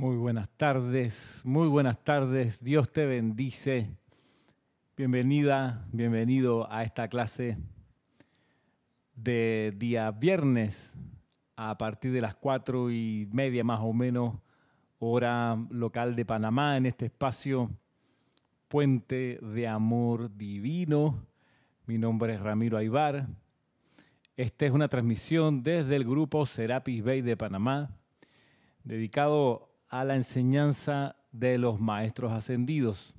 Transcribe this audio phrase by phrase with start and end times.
[0.00, 2.62] Muy buenas tardes, muy buenas tardes.
[2.62, 3.98] Dios te bendice.
[4.96, 7.58] Bienvenida, bienvenido a esta clase
[9.16, 10.96] de día viernes
[11.56, 14.36] a partir de las cuatro y media más o menos,
[15.00, 17.68] hora local de Panamá, en este espacio
[18.68, 21.26] Puente de Amor Divino.
[21.86, 23.26] Mi nombre es Ramiro Aybar.
[24.36, 27.90] Esta es una transmisión desde el grupo Serapis Bay de Panamá,
[28.84, 33.14] dedicado a la enseñanza de los maestros ascendidos.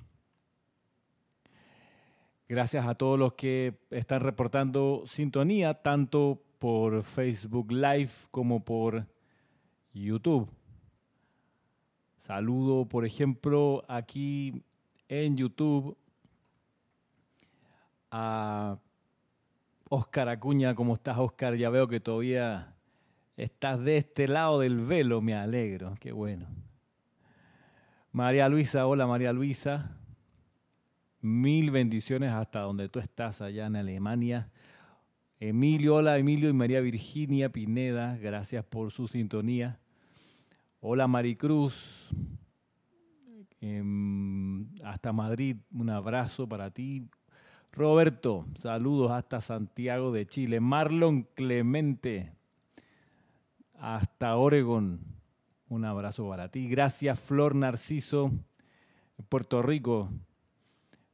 [2.48, 9.06] Gracias a todos los que están reportando sintonía, tanto por Facebook Live como por
[9.94, 10.50] YouTube.
[12.16, 14.62] Saludo, por ejemplo, aquí
[15.08, 15.96] en YouTube
[18.10, 18.78] a
[19.88, 20.74] Oscar Acuña.
[20.74, 21.56] ¿Cómo estás, Oscar?
[21.56, 22.74] Ya veo que todavía
[23.40, 26.46] Estás de este lado del velo, me alegro, qué bueno.
[28.12, 29.96] María Luisa, hola María Luisa.
[31.22, 34.50] Mil bendiciones hasta donde tú estás, allá en Alemania.
[35.38, 39.80] Emilio, hola Emilio y María Virginia Pineda, gracias por su sintonía.
[40.80, 42.10] Hola Maricruz,
[43.62, 47.08] em, hasta Madrid, un abrazo para ti.
[47.72, 50.60] Roberto, saludos hasta Santiago de Chile.
[50.60, 52.34] Marlon Clemente,
[53.80, 55.00] hasta Oregon.
[55.68, 56.68] Un abrazo para ti.
[56.68, 58.30] Gracias, Flor Narciso,
[59.28, 60.10] Puerto Rico.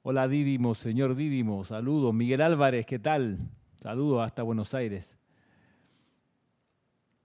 [0.02, 1.64] Hola, Dídimo, señor Dídimo.
[1.64, 2.12] Saludos.
[2.12, 3.38] Miguel Álvarez, ¿qué tal?
[3.80, 5.18] Saludos hasta Buenos Aires.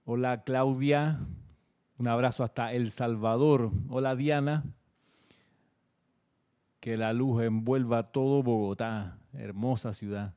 [0.04, 1.20] Hola, Claudia.
[1.98, 3.70] Un abrazo hasta El Salvador.
[3.88, 4.64] Hola, Diana.
[6.80, 9.18] Que la luz envuelva todo Bogotá.
[9.32, 10.34] Hermosa ciudad.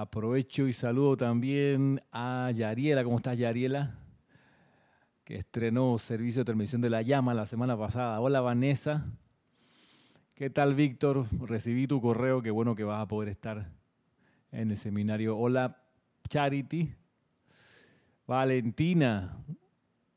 [0.00, 3.04] Aprovecho y saludo también a Yariela.
[3.04, 3.98] ¿Cómo estás, Yariela?
[5.24, 8.18] Que estrenó servicio de transmisión de la llama la semana pasada.
[8.18, 9.04] Hola, Vanessa.
[10.34, 11.26] ¿Qué tal, Víctor?
[11.46, 12.40] Recibí tu correo.
[12.40, 13.72] Qué bueno que vas a poder estar
[14.52, 15.36] en el seminario.
[15.36, 15.82] Hola,
[16.30, 16.94] Charity.
[18.26, 19.36] Valentina,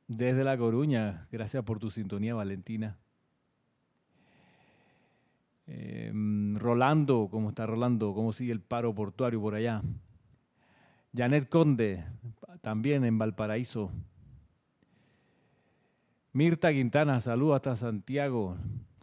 [0.08, 1.28] desde La Coruña.
[1.30, 2.98] Gracias por tu sintonía, Valentina.
[5.66, 8.14] Em, Rolando, ¿cómo está Rolando?
[8.14, 9.82] ¿Cómo sigue el paro portuario por allá?
[11.16, 12.04] Janet Conde,
[12.62, 13.92] también en Valparaíso.
[16.34, 18.58] Mirta Quintana, saludos hasta Santiago.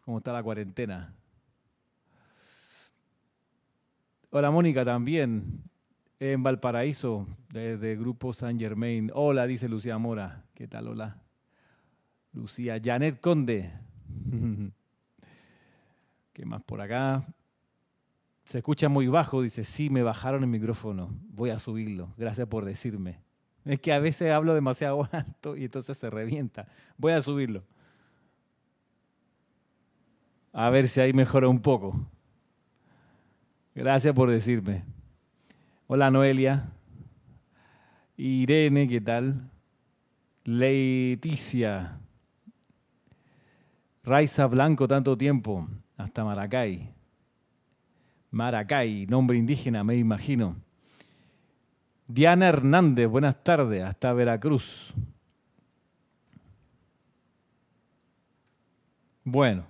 [0.04, 1.14] ¿Cómo está la cuarentena?
[4.30, 5.64] Hola Mónica también,
[6.18, 9.10] en Valparaíso, desde Grupo San Germain.
[9.14, 10.44] Hola, dice Lucía Mora.
[10.54, 10.88] ¿Qué tal?
[10.88, 11.22] Hola.
[12.32, 12.80] Lucía.
[12.82, 13.72] Janet Conde.
[16.40, 17.22] ¿Qué más por acá?
[18.44, 22.64] Se escucha muy bajo, dice, sí, me bajaron el micrófono, voy a subirlo, gracias por
[22.64, 23.20] decirme.
[23.66, 26.66] Es que a veces hablo demasiado alto y entonces se revienta.
[26.96, 27.60] Voy a subirlo.
[30.54, 32.06] A ver si ahí mejora un poco.
[33.74, 34.82] Gracias por decirme.
[35.88, 36.72] Hola Noelia.
[38.16, 39.50] Irene, ¿qué tal?
[40.44, 42.00] Leticia.
[44.02, 45.68] Raiza Blanco, tanto tiempo
[46.02, 46.92] hasta Maracay.
[48.30, 50.56] Maracay, nombre indígena, me imagino.
[52.06, 54.92] Diana Hernández, buenas tardes, hasta Veracruz.
[59.24, 59.66] Bueno,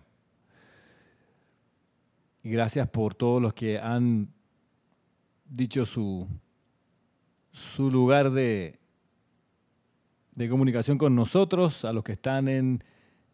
[2.42, 4.28] y gracias por todos los que han
[5.44, 6.26] dicho su,
[7.52, 8.78] su lugar de,
[10.34, 12.82] de comunicación con nosotros, a los que están en,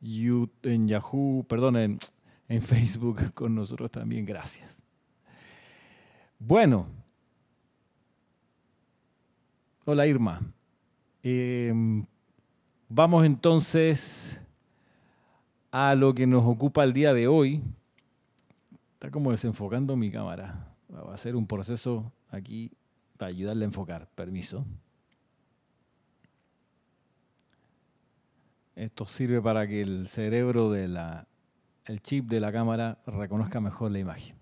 [0.01, 1.99] en Yahoo, perdón, en
[2.49, 4.25] en Facebook con nosotros también.
[4.25, 4.83] Gracias.
[6.39, 6.87] Bueno.
[9.85, 10.41] Hola Irma.
[11.23, 12.05] Em,
[12.89, 14.41] vamos entonces
[15.71, 17.63] a lo que nos ocupa el día de hoy.
[18.95, 20.75] Está como desenfocando mi cámara.
[20.93, 22.73] Va a ser un proceso aquí
[23.17, 24.09] para ayudarle a enfocar.
[24.15, 24.65] Permiso.
[28.75, 31.27] Esto sirve para que el cerebro de la
[31.87, 34.37] el chip de la cámara reconozca mejor la imagen.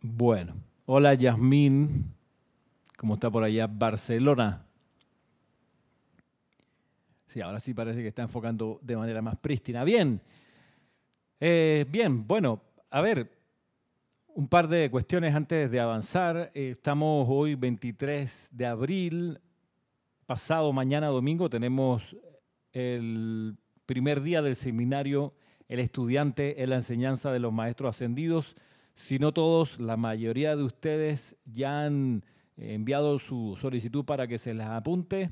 [0.00, 0.54] Bueno,
[0.86, 2.12] hola Yasmín,
[2.96, 4.64] ¿cómo está por allá Barcelona?
[7.26, 9.84] Sí, ahora sí parece que está enfocando de manera más prístina.
[9.84, 10.20] Bien,
[11.40, 12.60] eh, bien, bueno,
[12.90, 13.30] a ver,
[14.34, 16.50] un par de cuestiones antes de avanzar.
[16.54, 19.40] Eh, estamos hoy 23 de abril,
[20.26, 22.16] pasado mañana domingo tenemos
[22.72, 25.34] el primer día del seminario
[25.68, 28.56] El estudiante en la enseñanza de los maestros ascendidos.
[28.94, 32.24] Si no todos, la mayoría de ustedes ya han
[32.56, 35.30] enviado su solicitud para que se les apunte.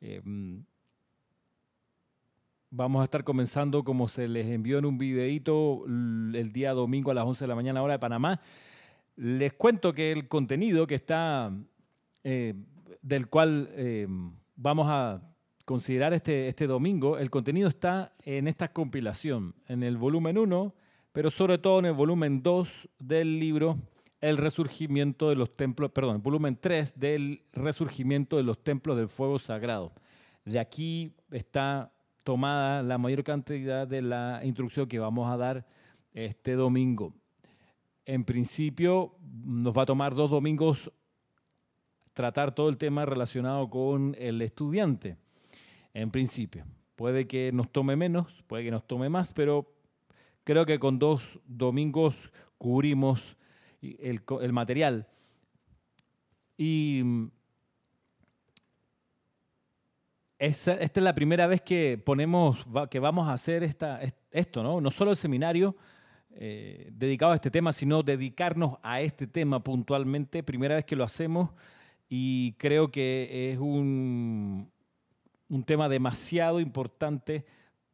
[0.00, 0.64] Em,
[2.70, 7.14] vamos a estar comenzando como se les envió en un videíto el día domingo a
[7.14, 8.40] las 11 de la mañana hora de Panamá.
[9.16, 11.52] Les cuento que el contenido que está,
[12.24, 12.54] eh,
[13.02, 13.68] del cual
[14.56, 15.33] vamos a
[15.64, 20.74] considerar este, este domingo, el contenido está en esta compilación, en el volumen 1,
[21.12, 23.78] pero sobre todo en el volumen 2 del libro
[24.20, 29.08] El resurgimiento de los templos, perdón, el volumen 3 del resurgimiento de los templos del
[29.08, 29.90] fuego sagrado.
[30.44, 35.66] De aquí está tomada la mayor cantidad de la instrucción que vamos a dar
[36.12, 37.14] este domingo.
[38.06, 40.92] En principio nos va a tomar dos domingos
[42.12, 45.16] tratar todo el tema relacionado con el estudiante
[45.94, 46.66] en principio.
[46.96, 49.72] Puede que nos tome menos, puede que nos tome más, pero
[50.44, 53.36] creo que con dos domingos cubrimos
[53.80, 55.06] el, material.
[56.56, 57.02] Y
[60.38, 64.00] esta es la primera vez que ponemos, que vamos a hacer esta,
[64.30, 64.80] esto, ¿no?
[64.80, 65.76] No solo el seminario
[66.36, 70.42] eh, dedicado a este tema, sino dedicarnos a este tema puntualmente.
[70.42, 71.50] Primera vez que lo hacemos
[72.08, 74.70] y creo que es un,
[75.54, 77.44] un tema demasiado importante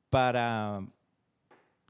[0.09, 0.81] para,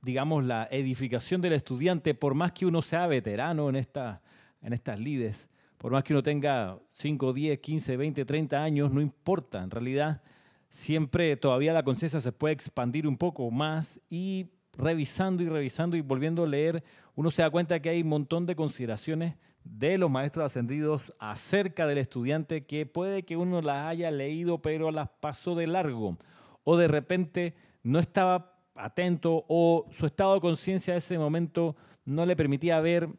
[0.03, 4.21] digamos, la edificación del estudiante, por más que uno sea veterano en, esta,
[4.63, 9.01] en estas lides, por más que uno tenga 5, 10, 15, 20, 30 años, no
[9.01, 9.63] importa.
[9.63, 10.21] En realidad,
[10.69, 16.01] siempre todavía la conciencia se puede expandir un poco más y revisando y revisando y
[16.01, 16.83] volviendo a leer,
[17.21, 21.87] uno se da cuenta que hay un montón de consideraciones de los maestros ascendidos acerca
[21.87, 26.17] del estudiante que puede que uno las haya leído pero las pasó de largo.
[26.65, 31.77] O de repente no estaba atento o su estado de conciencia en ese momento
[32.07, 33.11] no le permitía ver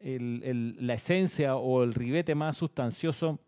[0.00, 3.38] la esencia o el ribete más sustancioso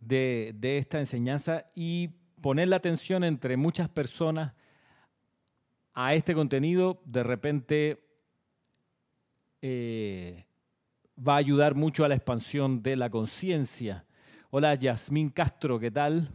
[0.00, 2.08] de, esta enseñanza y
[2.40, 4.54] poner la atención entre muchas personas
[5.92, 8.11] a este contenido de repente
[9.62, 10.44] eh,
[11.16, 14.04] va a ayudar mucho a la expansión de la conciencia.
[14.50, 16.28] Hola, Yasmín Castro, ¿qué tal?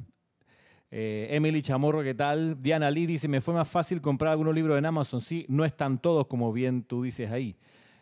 [0.90, 2.58] Eh, Emily Chamorro, ¿qué tal?
[2.60, 5.20] Diana Lee dice, me fue más fácil comprar algunos libros en Amazon.
[5.20, 7.58] Sí, no están todos como bien tú dices ahí.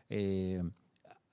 [0.10, 0.62] Eh,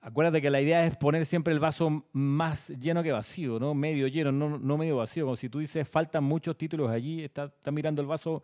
[0.01, 3.75] acuérdate que la idea es poner siempre el vaso más lleno que vacío, ¿no?
[3.75, 5.25] Medio lleno, no, medio vacío.
[5.25, 8.41] Como si tú dices, faltan muchos títulos allí, está, está mirando el vaso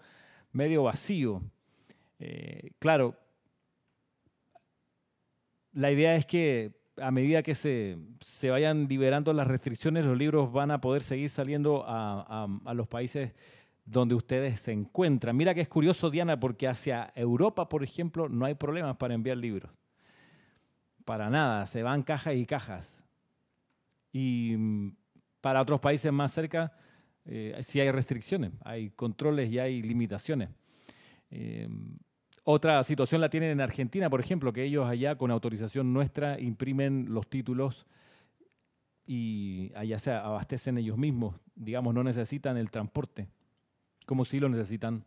[0.51, 1.41] medio vacío.
[2.19, 3.15] Eh, claro,
[5.79, 7.97] la idea es que a medida que se,
[8.49, 13.31] vayan liberando las restricciones, los libros van a poder seguir saliendo a, los países
[13.85, 15.37] donde ustedes se encuentran.
[15.37, 19.37] Mira que es curioso, Diana, porque hacia Europa, por ejemplo, no hay problemas para enviar
[19.37, 19.71] libros.
[21.05, 23.05] Para nada, se van cajas y cajas.
[24.11, 24.95] Y mm,
[25.39, 26.73] para otros países más cerca,
[27.23, 30.49] eh, sí hay restricciones, hay controles y hay limitaciones.
[31.31, 31.69] Eh,
[32.43, 37.07] otra situación la tienen en Argentina, por ejemplo, que ellos allá con autorización nuestra imprimen
[37.09, 37.85] los títulos
[39.05, 43.27] y allá se abastecen ellos mismos, digamos, no necesitan el transporte,
[44.05, 45.03] como si lo necesitan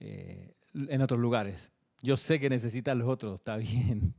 [0.00, 1.72] eh, en otros lugares.
[2.02, 4.14] Yo sé que necesitan los otros, está bien.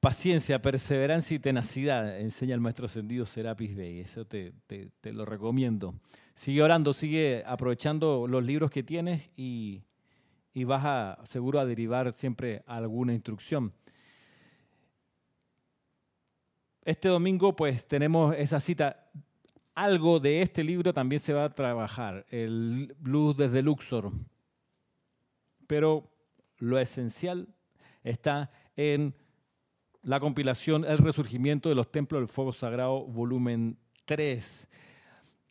[0.00, 4.00] Paciencia, perseverancia y tenacidad, enseña el maestro ascendido Serapis Bey.
[4.00, 4.52] Eso te,
[5.04, 5.94] lo recomiendo.
[6.34, 9.82] Sigue orando, sigue aprovechando los libros que tienes y,
[10.58, 13.72] y vas a, seguro a derivar siempre alguna instrucción.
[16.84, 19.08] Este domingo pues tenemos esa cita.
[19.76, 24.10] Algo de este libro también se va a trabajar, el Blues desde Luxor.
[25.68, 26.10] Pero
[26.56, 27.46] lo esencial
[28.02, 29.14] está en
[30.02, 34.68] la compilación El Resurgimiento de los Templos del Fuego Sagrado, volumen 3.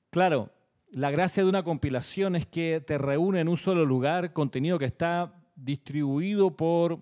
[0.10, 0.52] Claro,
[0.92, 4.86] la gracia de una compilación es que te reúne en un solo lugar contenido que
[4.86, 7.00] está distribuido por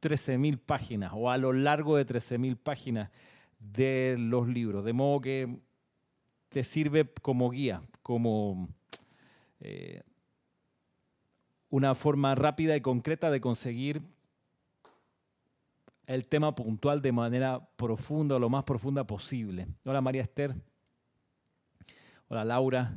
[0.00, 3.10] 13.000 páginas o a lo largo de 13.000 páginas
[3.58, 5.58] de los libros, de modo que
[6.50, 8.68] te sirve como guía, como
[9.60, 10.02] eh,
[11.70, 14.02] una forma rápida y concreta de conseguir
[16.06, 19.66] el tema puntual de manera profunda, o lo más profunda posible.
[19.84, 20.54] Hola María Esther.
[22.28, 22.96] Hola Laura.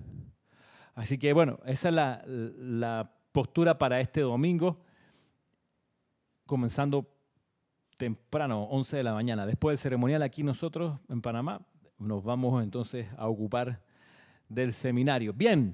[1.00, 4.76] Así que bueno, esa es la, postura para este domingo,
[6.46, 7.10] comenzando
[7.96, 9.46] temprano, 11 de la mañana.
[9.46, 11.66] Después del ceremonial aquí nosotros en Panamá,
[12.00, 13.82] nos vamos entonces a ocupar
[14.50, 15.32] del seminario.
[15.32, 15.74] Bien,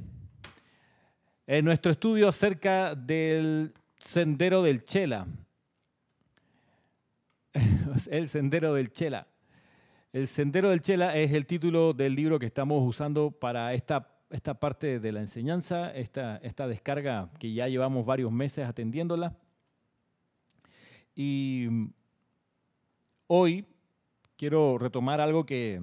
[1.48, 5.26] en nuestro estudio acerca del sendero del Chela,
[8.12, 9.26] el sendero del Chela.
[10.14, 14.60] El Sendero del Chela es el título del libro que estamos usando para esta, esta
[14.60, 19.38] parte de la enseñanza, esta, esta descarga que ya llevamos varios meses atendiéndola.
[21.16, 21.68] Y
[23.28, 23.66] hoy
[24.36, 25.82] quiero retomar algo que,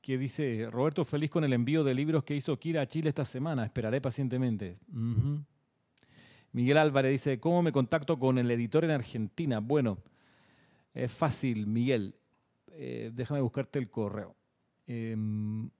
[0.00, 3.24] que dice Roberto, feliz con el envío de libros que hizo Kira a Chile esta
[3.24, 4.78] semana, esperaré pacientemente.
[6.52, 9.60] Miguel Álvarez dice, ¿cómo me contacto con el editor en Argentina?
[9.60, 9.96] Bueno,
[10.94, 12.14] es fácil, Miguel.
[12.68, 14.36] Eh, déjame buscarte el correo.
[14.86, 15.70] Em,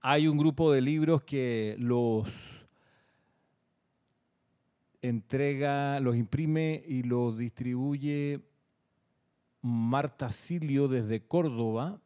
[0.00, 2.28] hay un grupo de libros que los
[5.00, 8.40] entrega, los imprime y los distribuye
[9.60, 12.00] Marta Silio desde Córdoba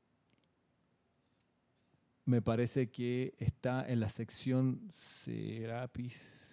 [2.24, 6.44] me parece que está en la sección Serapis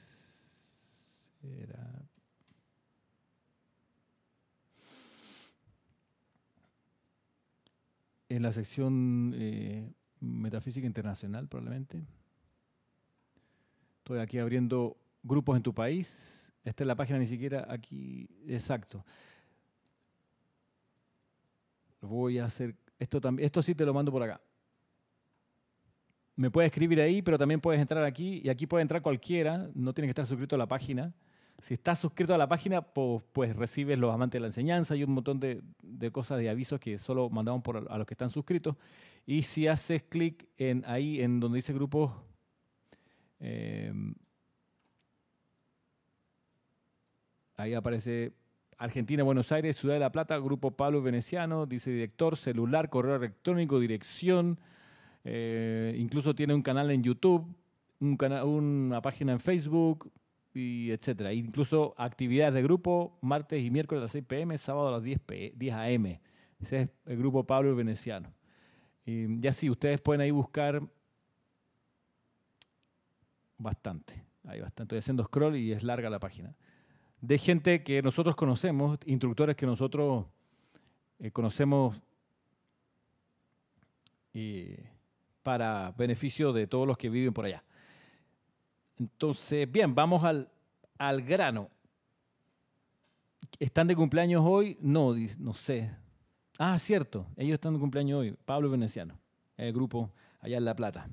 [8.36, 9.92] en la sección eh,
[10.22, 12.02] Metafísica Internacional, probablemente.
[13.98, 16.41] Estoy aquí abriendo grupos en tu país.
[16.64, 18.28] Esta es la página ni siquiera aquí.
[18.48, 19.04] Exacto.
[22.02, 22.76] Voy a hacer.
[23.00, 24.42] Esto, también, esto sí te lo mando por acá.
[26.36, 28.42] Me puedes escribir ahí, pero también puedes entrar aquí.
[28.44, 29.70] Y aquí puede entrar cualquiera.
[29.74, 31.14] No tienes que estar suscrito a la página.
[31.60, 35.12] Si estás suscrito a la página, pues, recibes los amantes de la enseñanza y un
[35.12, 35.62] montón de,
[36.12, 38.78] cosas de avisos que solo mandamos por a los que están suscritos.
[39.28, 42.24] Y si haces clic en ahí, en donde dice grupo,
[43.40, 44.16] em,
[47.62, 48.34] ahí aparece
[48.78, 53.80] Argentina, Buenos Aires, Ciudad de la Plata, Grupo Pablo Veneciano, dice director, celular, correo electrónico,
[53.80, 54.60] dirección,
[55.24, 57.46] eh, incluso tiene un canal en YouTube,
[58.00, 60.12] un una página en Facebook,
[60.54, 61.34] y etcétera.
[61.34, 65.22] Incluso actividades de grupo martes y miércoles a las 6 pm, sábado a las 10,
[65.56, 66.06] 10 am.
[66.60, 68.34] Ese es el grupo Pablo Veneciano.
[69.06, 70.82] Ya sí, ustedes pueden ahí buscar
[73.58, 74.24] bastante.
[74.46, 74.96] Hay bastante.
[74.96, 76.56] Estoy haciendo scroll y es larga la página.
[77.22, 80.26] De gente que nosotros conocemos, instructores que nosotros
[81.20, 82.02] eh, conocemos
[85.44, 87.64] para beneficio de todos los que viven por allá.
[88.98, 90.50] Entonces, bien, vamos al,
[90.98, 91.70] al grano.
[93.60, 94.78] ¿Están de cumpleaños hoy?
[94.82, 95.92] No, no sé.
[96.58, 98.36] Ah, cierto, ellos están de cumpleaños hoy.
[98.46, 99.20] Pablo Veneciano,
[99.58, 101.08] el grupo allá en La Plata.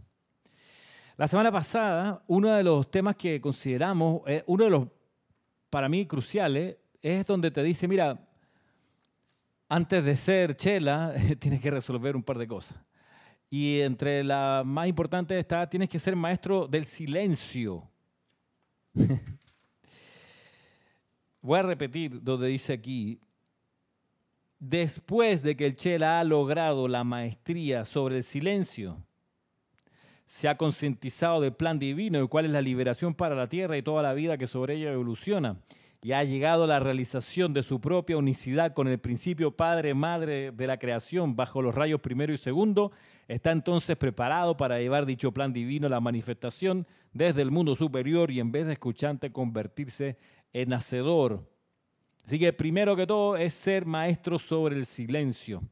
[1.16, 4.97] La semana pasada, uno de los temas que consideramos, eh, uno de los
[5.70, 8.18] para mí cruciales, es donde te dice, mira,
[9.68, 12.78] antes de ser chela, tienes que resolver un par de cosas.
[13.50, 17.88] Y entre las más importantes está, tienes que ser maestro del silencio.
[21.40, 23.20] Voy a repetir donde dice aquí,
[24.58, 29.02] después de que el Chela ha logrado la maestría sobre el silencio,
[30.28, 33.82] se ha concientizado del plan divino y cuál es la liberación para la tierra y
[33.82, 35.56] toda la vida que sobre ella evoluciona
[36.02, 40.52] y ha llegado a la realización de su propia unicidad con el principio Padre, Madre
[40.52, 42.92] de la creación bajo los rayos primero y segundo,
[43.26, 48.30] está entonces preparado para llevar dicho plan divino a la manifestación desde el mundo superior
[48.30, 50.18] y en vez de escuchante convertirse
[50.52, 51.50] en hacedor.
[52.26, 55.62] Así que primero que todo es ser maestro sobre el silencio.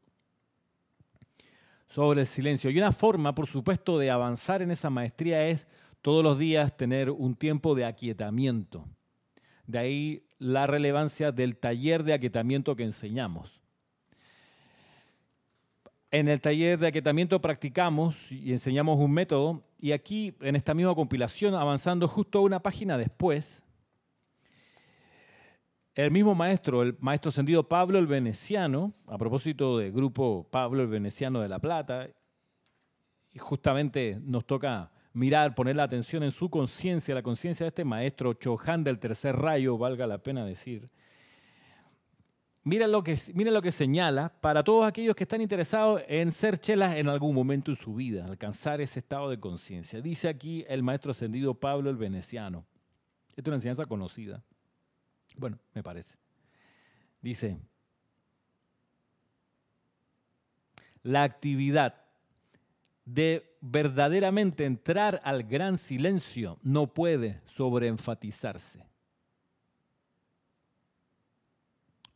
[1.87, 2.71] Sobre el silencio.
[2.71, 5.69] Y una forma, por supuesto, de avanzar en esa maestría es
[6.03, 8.85] todos los días tener un tiempo de aquietamiento.
[9.67, 13.61] De ahí la relevancia del taller de aquietamiento que enseñamos.
[16.11, 20.95] En el taller de aquietamiento practicamos y enseñamos un método y aquí en esta misma
[20.95, 23.66] compilación, avanzando justo una página después,
[25.97, 30.89] el mismo maestro, el maestro ascendido Pablo el Veneciano, a propósito del grupo Pablo el
[30.89, 32.09] Veneciano de La Plata,
[33.33, 37.85] y justamente nos toca mirar, poner la atención en su conciencia, la conciencia de este
[37.85, 40.91] maestro Chohan del tercer rayo, valga la pena decir.
[42.63, 46.97] Mira lo, que, lo que señala para todos aquellos que están interesados en ser chelas
[46.97, 50.03] en algún momento en su vida, alcanzar ese estado de conciencia.
[50.03, 52.67] Dice aquí el maestro ascendido Pablo el Veneciano.
[53.31, 54.43] Esta es una enseñanza conocida.
[55.37, 56.19] Bueno, me parece.
[57.21, 57.59] Dice,
[61.03, 62.03] la actividad
[63.05, 68.87] de verdaderamente entrar al gran silencio no puede sobreenfatizarse.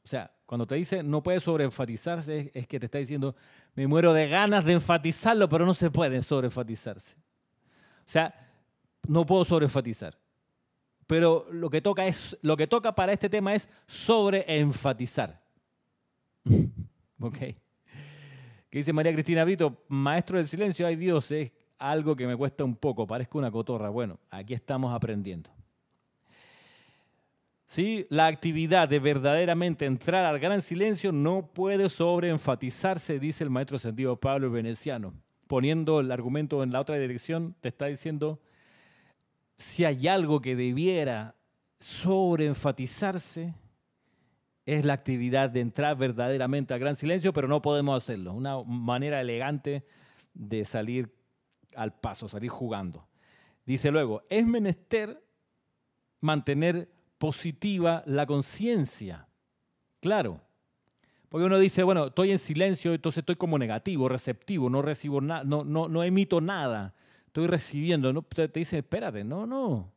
[0.03, 3.37] O sea, cuando te dice no puede sobreenfatizarse, es que te está diciendo,
[3.75, 7.17] me muero de ganas de enfatizarlo, pero no se puede sobreenfatizarse.
[7.17, 8.35] O sea,
[9.07, 10.20] no puedo sobreenfatizar.
[11.11, 15.37] Pero lo que toca, es, lo que toca para este tema es sobreenfatizar.
[17.21, 17.37] ¿Ok?
[17.37, 22.63] que dice María Cristina Brito, maestro del silencio, ay Dios, es algo que me cuesta
[22.63, 23.89] un poco, parezco una cotorra.
[23.89, 25.51] Bueno, aquí estamos aprendiendo.
[27.67, 28.07] ¿Sí?
[28.09, 34.15] La actividad de verdaderamente entrar al gran silencio no puede sobreenfatizarse, dice el maestro sentido
[34.15, 35.13] Pablo Veneciano.
[35.49, 38.39] Poniendo el argumento en la otra dirección, te está diciendo,
[39.61, 41.37] si hay algo que debiera
[41.79, 43.55] sobreenfatizarse,
[44.65, 48.33] es la actividad de entrar verdaderamente al gran silencio, pero no podemos hacerlo.
[48.33, 49.85] Una manera elegante
[50.33, 51.15] de salir
[51.75, 53.07] al paso, salir jugando.
[53.67, 55.23] Dice luego, es menester
[56.21, 59.29] mantener positiva la conciencia.
[60.01, 60.41] Claro.
[61.29, 65.45] Porque uno dice, bueno, estoy en silencio, entonces estoy como negativo, receptivo, no recibo nada,
[65.45, 66.95] no, no, no emito nada,
[67.31, 68.13] estoy recibiendo.
[68.13, 69.93] No, te dice, espérate, no, no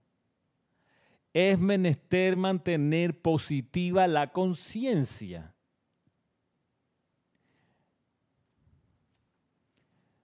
[1.34, 5.56] es menester mantener positiva la conciencia.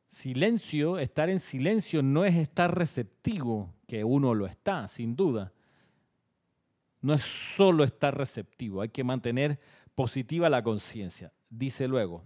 [0.07, 5.51] Silencio, estar en silencio no es estar receptivo, que uno lo está, sin duda.
[7.01, 9.59] No es solo estar receptivo, hay que mantener
[9.95, 11.33] positiva la conciencia.
[11.49, 12.23] Dice luego,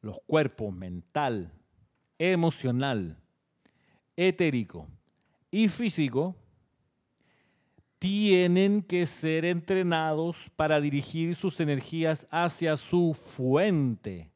[0.00, 1.52] los cuerpos mental,
[2.18, 3.16] emocional,
[4.16, 4.88] etérico
[5.50, 6.34] y físico
[7.98, 14.30] tienen que ser entrenados para dirigir sus energías hacia su fuente.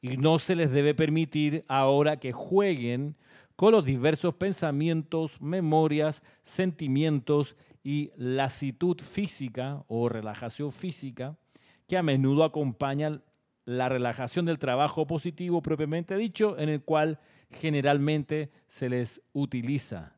[0.00, 3.16] Y no se les debe permitir ahora que jueguen
[3.56, 11.38] con los diversos pensamientos, memorias, sentimientos y lasitud física o relajación física
[11.86, 13.22] que a menudo acompañan
[13.64, 17.18] la relajación del trabajo positivo propiamente dicho, en el cual
[17.50, 20.14] generalmente se les utiliza.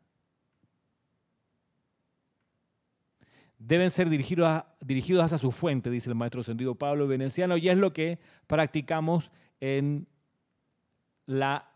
[3.58, 7.76] deben ser dirigidos, dirigidos hacia su fuente, dice el maestro sentido Pablo Veneciano, y es
[7.76, 9.30] lo que practicamos
[9.60, 10.06] en
[11.26, 11.70] la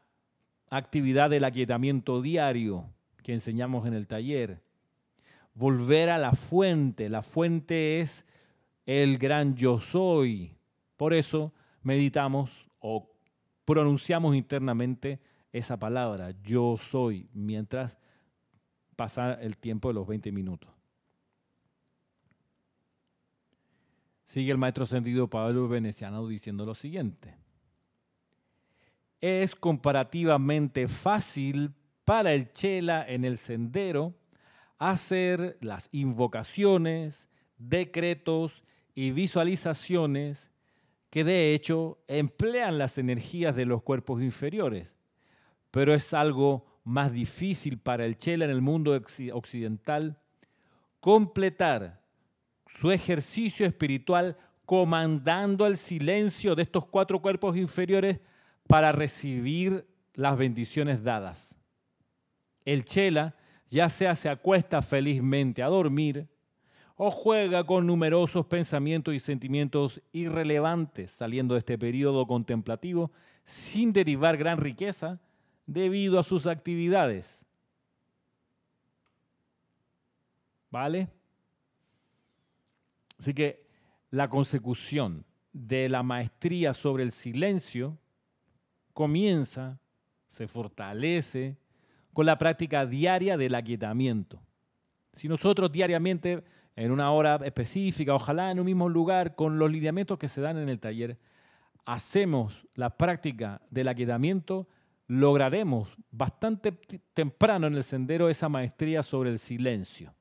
[0.70, 2.88] actividad del aquietamiento diario
[3.22, 4.62] que enseñamos en el taller.
[5.54, 8.24] Volver a la fuente, la fuente es
[8.86, 10.54] el gran yo soy.
[10.96, 11.52] Por eso
[11.82, 13.10] meditamos o
[13.64, 15.18] pronunciamos internamente
[15.52, 17.98] esa palabra, yo soy, mientras
[18.96, 20.70] pasa el tiempo de los 20 minutos.
[24.24, 27.36] Sigue el maestro sentido Pablo Veneciano diciendo lo siguiente.
[29.20, 34.14] Es comparativamente fácil para el chela en el sendero
[34.78, 38.64] hacer las invocaciones, decretos
[38.94, 40.49] y visualizaciones
[41.10, 44.96] que de hecho emplean las energías de los cuerpos inferiores.
[45.70, 48.98] Pero es algo más difícil para el chela en el mundo
[49.32, 50.20] occidental
[51.00, 52.00] completar
[52.66, 58.20] su ejercicio espiritual comandando el silencio de estos cuatro cuerpos inferiores
[58.68, 61.56] para recibir las bendiciones dadas.
[62.64, 63.34] El chela
[63.66, 66.28] ya sea se acuesta felizmente a dormir
[67.02, 73.10] o juega con numerosos pensamientos y sentimientos irrelevantes saliendo de este periodo contemplativo
[73.42, 75.18] sin derivar gran riqueza
[75.64, 77.46] debido a sus actividades.
[80.70, 81.08] ¿Vale?
[83.18, 83.64] Así que
[84.10, 87.96] la consecución de la maestría sobre el silencio
[88.92, 89.80] comienza,
[90.28, 91.56] se fortalece
[92.12, 94.42] con la práctica diaria del aquietamiento.
[95.14, 96.44] Si nosotros diariamente,
[96.76, 100.58] en una hora específica, ojalá en un mismo lugar, con los lineamientos que se dan
[100.58, 101.18] en el taller,
[101.84, 104.68] hacemos la práctica del aquietamiento,
[105.06, 106.72] lograremos bastante
[107.14, 110.14] temprano en el sendero esa maestría sobre el silencio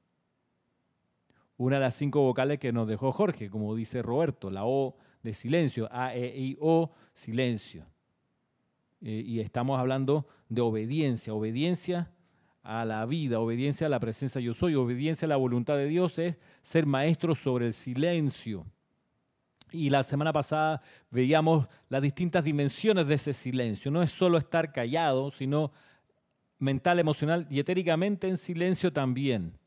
[1.59, 5.33] una de las cinco vocales que nos dejó Jorge, como dice Roberto, la O de
[5.33, 7.85] silencio, A, E, I, O, silencio.
[9.01, 12.11] Eh, y estamos hablando de obediencia, obediencia
[12.69, 16.19] a la vida, obediencia a la presencia yo soy, obediencia a la voluntad de Dios
[16.19, 18.63] es ser maestro sobre el silencio.
[19.71, 20.79] Y la semana pasada
[21.09, 23.89] veíamos las distintas dimensiones de ese silencio.
[23.89, 25.71] No es solo estar callado, sino
[26.59, 29.57] mental, emocional y etéricamente en silencio también.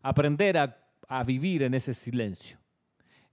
[0.00, 0.78] Aprender a,
[1.08, 2.56] a vivir en ese silencio.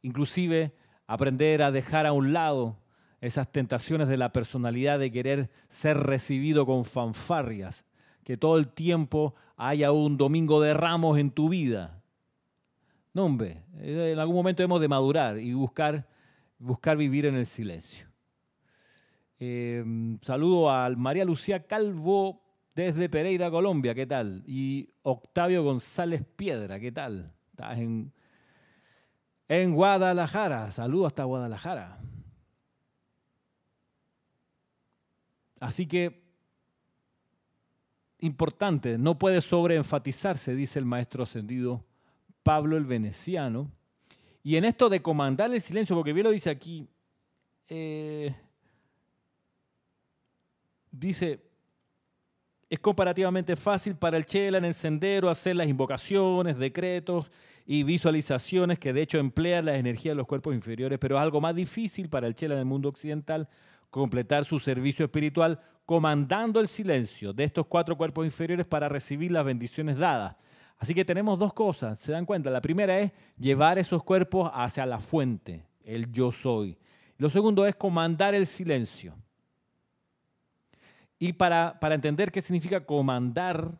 [0.02, 0.74] Inclusive
[1.06, 2.80] aprender a dejar a un lado
[3.22, 7.86] esas tentaciones de la personalidad de querer ser recibido con fanfarrias,
[8.24, 12.02] que todo el tiempo haya un domingo de ramos en tu vida.
[13.14, 16.08] No, hombre, en algún momento hemos de madurar y buscar,
[16.58, 18.08] buscar vivir en el silencio.
[19.40, 19.84] Eh,
[20.22, 22.42] saludo a María Lucía Calvo
[22.74, 24.44] desde Pereira, Colombia, ¿qué tal?
[24.48, 27.34] Y Octavio González Piedra, ¿qué tal?
[27.52, 28.12] Estás en,
[29.48, 32.00] en Guadalajara, saludo hasta Guadalajara.
[35.62, 36.24] Así que,
[38.18, 41.78] importante, no puede sobreenfatizarse, dice el maestro ascendido
[42.42, 43.72] Pablo el Veneciano.
[44.42, 46.90] Y en esto de comandar el silencio, porque bien lo dice aquí,
[47.70, 48.36] eh,
[50.90, 51.40] dice,
[52.68, 57.28] es comparativamente fácil para el chela en el sendero hacer las invocaciones, decretos
[57.68, 61.40] y visualizaciones que de hecho emplean las energías de los cuerpos inferiores, pero es algo
[61.40, 63.48] más difícil para el chela en el mundo occidental
[63.92, 69.46] completar su servicio espiritual comandando el silencio de estos cuatro cuerpos inferiores para recibir las
[69.46, 70.36] bendiciones dadas.
[70.80, 72.50] Así que tenemos dos cosas, ¿se dan cuenta?
[72.50, 76.76] La primera es llevar esos cuerpos hacia la fuente, el yo soy.
[77.18, 79.14] Lo segundo es comandar el silencio.
[81.20, 83.80] Y para, para entender qué significa comandar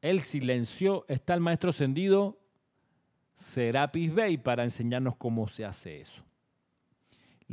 [0.00, 2.38] el silencio, está el maestro ascendido
[3.32, 6.22] Serapis Bey para enseñarnos cómo se hace eso.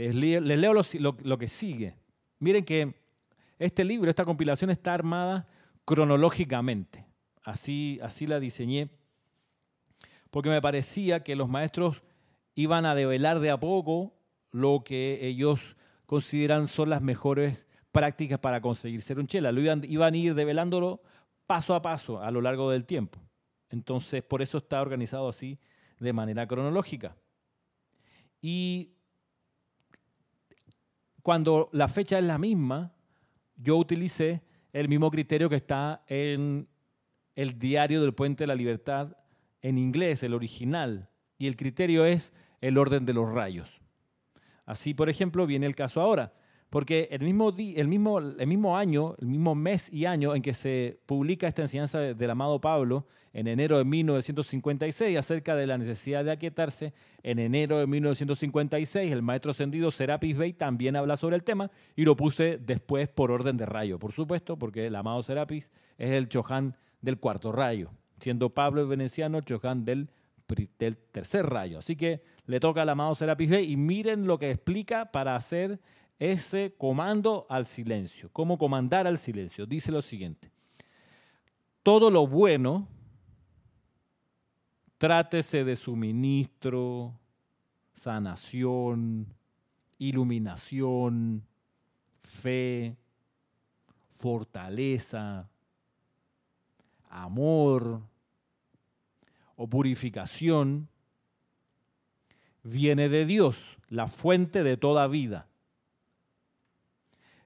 [0.09, 1.95] Les, leo lo, que sigue.
[2.39, 2.95] Miren que
[3.59, 5.47] este libro, esta compilación está armada
[5.85, 7.05] cronológicamente.
[7.43, 8.89] Así, así la diseñé.
[10.29, 12.03] Porque me parecía que los maestros
[12.55, 14.13] iban a develar de a poco
[14.51, 19.51] lo que ellos consideran son las mejores prácticas para conseguir ser un chela.
[19.51, 21.01] Iban, iban a ir develándolo
[21.45, 23.19] paso a paso a lo largo del tiempo.
[23.69, 25.59] Entonces, por eso está organizado así
[25.99, 27.15] de manera cronológica.
[28.41, 28.95] Y
[31.21, 32.93] cuando la fecha es la misma,
[33.55, 34.41] yo utilicé
[34.73, 36.67] el mismo criterio que está en
[37.35, 39.17] el diario del Puente de la Libertad
[39.61, 43.81] en inglés, el original, y el criterio es el orden de los rayos.
[44.65, 46.33] Así, por ejemplo, viene el caso ahora.
[46.71, 50.53] Porque el mismo, el, mismo, el mismo año, el mismo mes y año en que
[50.53, 56.23] se publica esta enseñanza del amado Pablo, en enero de 1956, acerca de la necesidad
[56.23, 61.43] de aquietarse, en enero de 1956 el maestro ascendido Serapis Bey también habla sobre el
[61.43, 65.71] tema y lo puse después por orden de rayo, por supuesto, porque el amado Serapis
[65.97, 70.09] es el Chohan del cuarto rayo, siendo Pablo el veneciano el Chohan del,
[70.79, 71.79] del tercer rayo.
[71.79, 75.81] Así que le toca al amado Serapis Bey y miren lo que explica para hacer
[76.21, 78.29] ese comando al silencio.
[78.31, 79.65] ¿Cómo comandar al silencio?
[79.65, 80.51] Dice lo siguiente.
[81.81, 82.87] Todo lo bueno,
[84.99, 87.19] trátese de suministro,
[87.91, 89.33] sanación,
[89.97, 91.43] iluminación,
[92.19, 92.95] fe,
[94.07, 95.49] fortaleza,
[97.09, 97.99] amor
[99.55, 100.87] o purificación,
[102.61, 105.47] viene de Dios, la fuente de toda vida.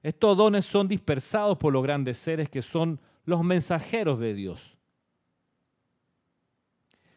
[0.06, 4.78] Estos dones son dispersados por los grandes seres que son los mensajeros de Dios.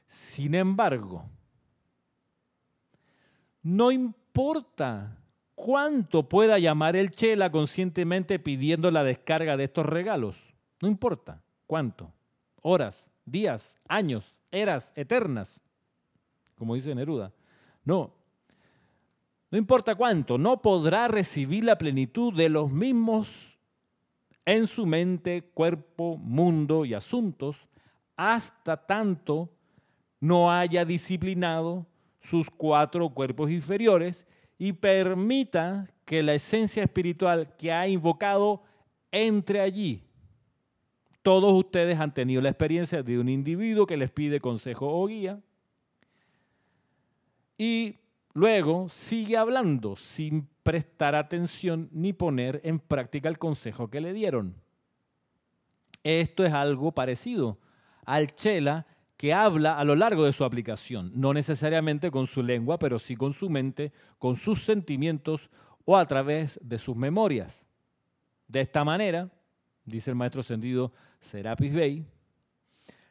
[0.08, 1.24] Sin embargo,
[3.62, 5.16] no importa
[5.54, 10.38] cuánto pueda llamar el Chela conscientemente pidiendo la descarga de estos regalos.
[10.82, 12.12] No importa cuánto.
[12.64, 15.62] Horas, días, años, eras eternas,
[16.56, 17.32] como dice Neruda.
[17.86, 18.16] No,
[19.52, 23.58] no importa cuánto, no podrá recibir la plenitud de los mismos
[24.46, 27.68] en su mente, cuerpo, mundo y asuntos
[28.16, 29.50] hasta tanto
[30.20, 31.88] no haya disciplinado
[32.20, 38.62] sus cuatro cuerpos inferiores y permita que la esencia espiritual que ha invocado
[39.12, 40.04] entre allí.
[41.22, 45.40] Todos ustedes han tenido la experiencia de un individuo que les pide consejo o guía
[47.58, 47.96] y
[48.34, 54.56] Luego sigue hablando sin prestar atención ni poner en práctica el consejo que le dieron.
[56.04, 57.60] Esto es algo parecido
[58.06, 58.86] al chela
[59.18, 63.18] que habla a lo largo de su aplicación, no necesariamente con su lengua, pero sí
[63.18, 65.50] con su mente, con sus sentimientos
[65.84, 67.68] o a través de sus memorias.
[68.48, 69.30] De esta manera,
[69.84, 72.06] dice el maestro ascendido Serapis Bey,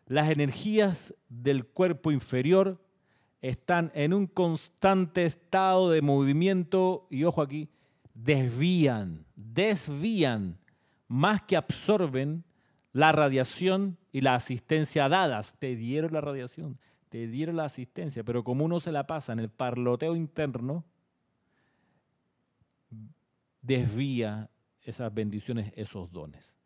[0.07, 2.81] las energías del cuerpo inferior
[3.41, 7.69] están en un constante estado de movimiento y, ojo aquí,
[8.15, 10.59] desvían, desvían,
[11.07, 12.45] más que absorben
[12.93, 15.55] la radiación y la asistencia dadas.
[15.59, 19.39] Te dieron la radiación, te dieron la asistencia, pero como uno se la pasa en
[19.39, 20.85] el parloteo interno,
[23.63, 24.51] desvía
[24.83, 26.59] esas bendiciones, esos dones.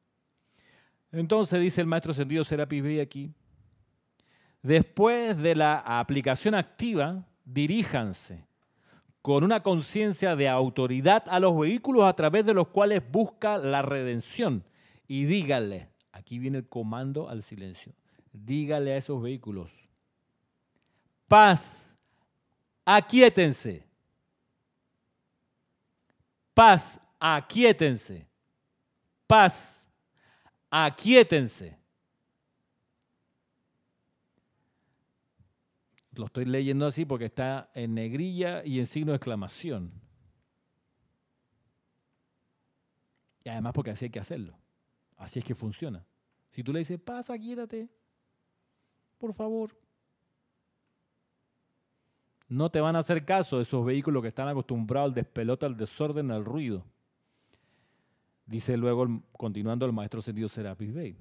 [1.11, 3.35] Entonces dice el maestro sentido Serapis Bey aquí,
[4.63, 8.47] después de la aplicación activa, diríjanse
[9.21, 13.81] con una conciencia de autoridad a los vehículos a través de los cuales busca la
[13.83, 14.65] redención.
[15.07, 17.93] Y díganle, aquí viene el comando al silencio,
[18.33, 19.71] dígale a esos vehículos,
[21.29, 21.95] paz,
[22.85, 23.87] aquíétense,
[26.55, 28.27] paz, aquíétense,
[29.27, 29.89] paz,
[30.71, 31.82] aquíétense.
[36.15, 39.91] Lo estoy leyendo así porque está en negrilla y en signo de exclamación.
[43.45, 44.59] Y además porque así hay que hacerlo.
[45.17, 46.05] Así es que funciona.
[46.51, 47.89] Si tú le dices, pasa, quédate,
[49.19, 49.75] por favor.
[52.49, 56.31] No te van a hacer caso esos vehículos que están acostumbrados al despelote, al desorden,
[56.31, 56.85] al ruido.
[58.45, 61.17] Dice luego, continuando el maestro sentido Serapis Bey.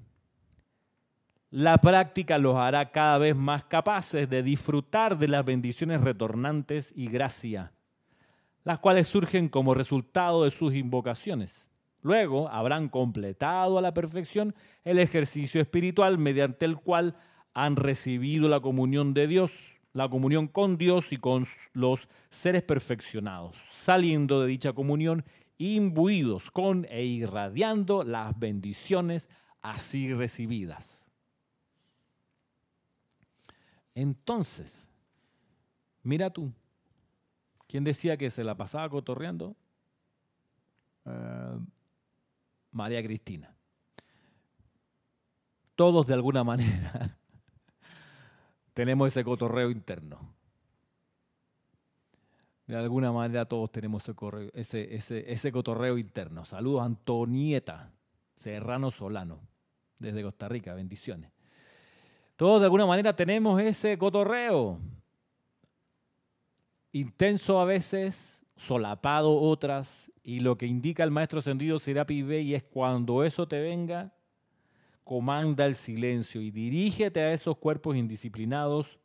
[1.52, 7.08] La práctica los hará cada vez más capaces de disfrutar de las bendiciones retornantes y
[7.08, 7.74] gracia,
[8.64, 11.68] las cuales surgen como resultado de sus invocaciones.
[12.00, 17.16] Luego habrán completado a la perfección el ejercicio espiritual mediante el cual
[17.52, 19.52] han recibido la comunión de Dios,
[19.92, 25.22] la comunión con Dios y con los seres perfeccionados, saliendo de dicha comunión
[25.58, 29.28] imbuidos con e irradiando las bendiciones
[29.60, 31.01] así recibidas.
[33.94, 34.88] Entonces,
[36.02, 36.52] mira tú,
[37.66, 39.54] ¿quién decía que se la pasaba cotorreando?
[41.04, 41.58] Eh,
[42.70, 43.54] María Cristina.
[45.74, 47.18] Todos de alguna manera
[48.74, 50.32] tenemos ese cotorreo interno.
[52.66, 54.04] De alguna manera todos tenemos
[54.54, 56.44] ese, cotorreo interno.
[56.44, 57.92] Saludos Antonieta
[58.34, 59.40] Serrano Solano,
[59.98, 61.31] desde Costa Rica, bendiciones.
[62.36, 64.78] Todos de alguna manera tenemos ese cotorreo.
[66.92, 72.62] Intenso a veces, solapado otras, y lo que indica el maestro ascendido Serapi Bey es
[72.62, 74.12] cuando eso te venga,
[75.04, 78.98] comanda el silencio y dirígete a esos cuerpos indisciplinados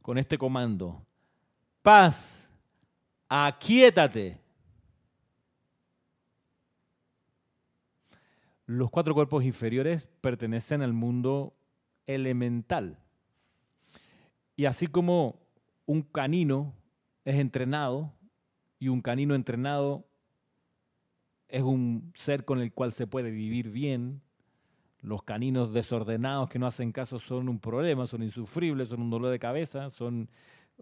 [0.00, 1.04] con este comando.
[1.82, 2.50] Paz,
[3.28, 4.40] aquíétate.
[8.66, 11.52] Los cuatro cuerpos inferiores pertenecen al mundo
[12.06, 12.98] elemental.
[14.56, 15.40] Y así como
[15.86, 16.74] un canino
[17.24, 18.12] es entrenado
[18.78, 20.06] y un canino entrenado
[21.48, 24.22] es un ser con el cual se puede vivir bien,
[25.02, 29.30] los caninos desordenados que no hacen caso son un problema, son insufribles, son un dolor
[29.30, 30.30] de cabeza, son,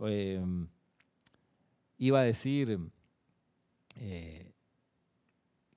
[0.04, 0.40] eh,
[1.98, 2.78] iba a decir,
[3.96, 4.52] eh,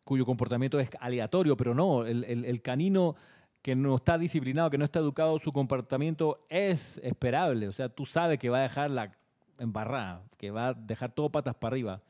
[0.06, 3.15] cuyo comportamiento es aleatorio, pero no, el canino
[3.63, 7.69] que no está disciplinado, que no está educado, su comportamiento es esperable.
[7.69, 9.17] O sea, tú sabes que va a dejar la
[9.58, 12.02] embarrada, que va a dejar todo patas para arriba.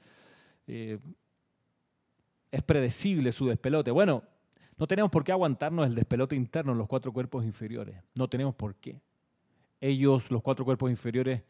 [0.65, 0.97] Eh,
[2.51, 3.91] es predecible su despelote.
[3.91, 4.23] Bueno,
[4.77, 7.97] no tenemos por qué aguantarnos el despelote interno en los cuatro cuerpos inferiores.
[8.17, 8.99] No tenemos por qué.
[9.79, 11.43] Ellos, los cuatro cuerpos inferiores,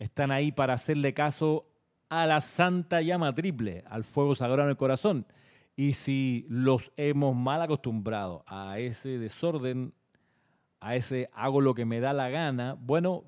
[0.00, 1.64] están ahí para hacerle caso
[2.08, 5.26] a la santa llama triple, al fuego sagrado en el corazón.
[5.76, 9.92] Y si los hemos mal acostumbrado a ese desorden,
[10.80, 13.24] a ese hago lo que me da la gana, bueno,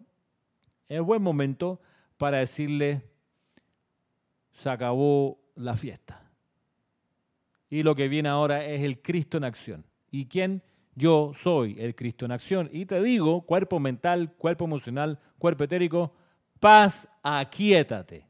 [0.88, 1.80] es buen momento
[2.16, 3.02] para decirle,
[4.52, 6.22] se acabó la fiesta.
[7.68, 9.84] Y lo que viene ahora es el Cristo en acción.
[10.10, 10.62] ¿Y quién?
[10.94, 12.70] Yo soy el Cristo en acción.
[12.72, 16.14] Y te digo, cuerpo mental, cuerpo emocional, cuerpo etérico,
[16.60, 18.25] paz, aquíétate.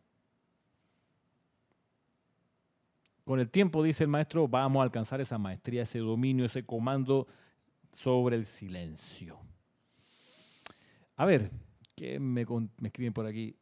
[3.26, 7.26] Con el tiempo, dice el maestro, vamos a alcanzar esa maestría, ese dominio, ese comando
[7.92, 9.36] sobre el silencio.
[11.16, 11.50] A ver,
[11.96, 12.46] ¿qué me,
[12.84, 13.56] escriben por aquí?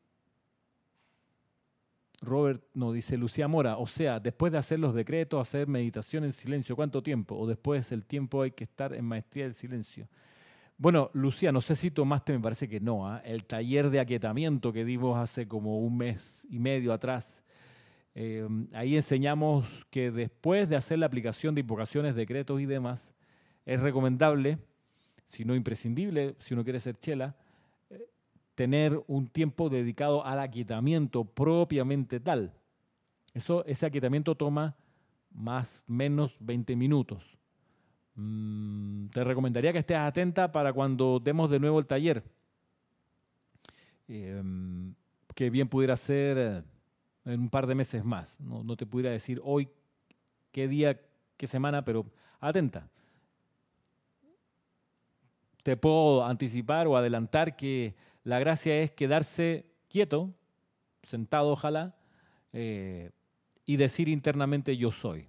[2.21, 6.33] Robert nos dice, Lucía Mora, o sea, después de hacer los decretos, hacer meditación en
[6.33, 7.35] silencio, ¿cuánto tiempo?
[7.35, 10.11] O después del tiempo hay que estar en maestría del silencio.
[10.77, 13.23] Bueno, Lucía, no sé si tomaste, me parece que no, ¿ah?
[13.25, 17.44] el taller de aquietamiento que dimos hace como un mes y medio atrás
[18.15, 23.13] Eh, ahí enseñamos que después de hacer la aplicación de invocaciones, decretos y demás,
[23.67, 24.59] es recomendable,
[25.25, 27.35] si no imprescindible, si uno quiere ser chela,
[27.91, 28.07] eh,
[28.55, 32.53] tener un tiempo dedicado al aquietamiento propiamente tal.
[33.33, 34.77] Eso, ese aquietamiento toma
[35.33, 37.37] más menos 20 minutos.
[38.15, 42.23] Mm, te recomendaría que estés atenta para cuando demos de nuevo el taller.
[44.07, 44.95] Em,
[45.35, 46.63] que bien pudiera ser eh,
[47.25, 48.41] en un par de meses más.
[48.41, 49.69] No, no, te pudiera decir hoy
[50.53, 51.01] qué día,
[51.37, 52.07] qué semana, pero
[52.41, 52.89] atenta.
[55.63, 60.35] Te puedo anticipar o adelantar que la gracia es quedarse quieto,
[61.03, 61.97] sentado ojalá,
[62.53, 63.11] eh,
[63.65, 65.25] y decir internamente yo soy,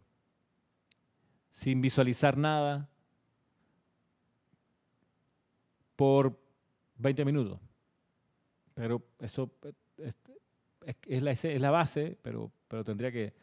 [1.49, 2.89] sin visualizar nada,
[5.95, 6.37] por
[6.97, 7.59] 20 minutos.
[8.73, 9.49] Pero eso
[11.07, 13.33] es, la, es la, base, pero, pero tendría que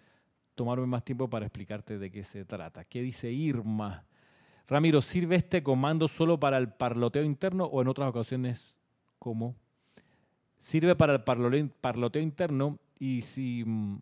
[0.55, 2.85] tomarme más tiempo para explicarte de qué se trata.
[2.85, 4.05] ¿Qué dice Irma?
[4.69, 8.75] Ramiro, ¿sirve este comando solo para el parloteo interno o en otras ocasiones
[9.19, 9.57] cómo?
[10.59, 14.01] Sirve para el parloteo interno y si mm,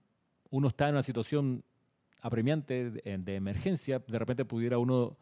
[0.50, 1.64] uno está en una situación
[2.20, 5.16] apremiante de emergencia, de repente pudiera uno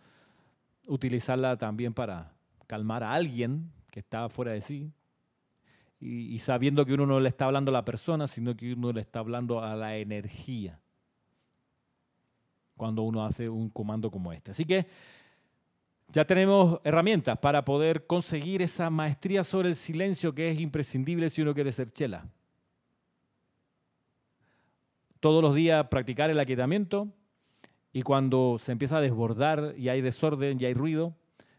[0.89, 2.33] utilizarla también para
[2.67, 4.93] calmar a alguien que está fuera de sí
[6.01, 9.01] y, sabiendo que uno no le está hablando a la persona, sino que uno le
[9.01, 10.79] está hablando a la energía
[12.77, 14.53] cuando uno hace un comando como este.
[14.53, 14.87] Así que
[16.09, 21.43] ya tenemos herramientas para poder conseguir esa maestría sobre el silencio que es imprescindible si
[21.43, 22.29] uno quiere ser chela
[25.21, 27.09] todos los días practicar el aquietamiento
[27.93, 31.15] y cuando se empieza a desbordar y hay desorden y hay ruido,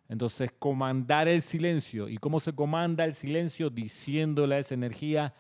[0.10, 2.10] entonces comandar el silencio.
[2.10, 3.70] ¿Y cómo se comanda el silencio?
[3.70, 5.34] Diciéndole a esa energía,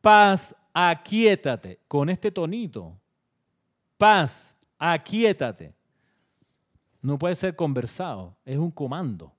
[0.00, 2.96] paz, aquietate, con este tonito.
[3.98, 5.74] Paz, aquietate.
[7.02, 9.34] No puede ser conversado, es un comando.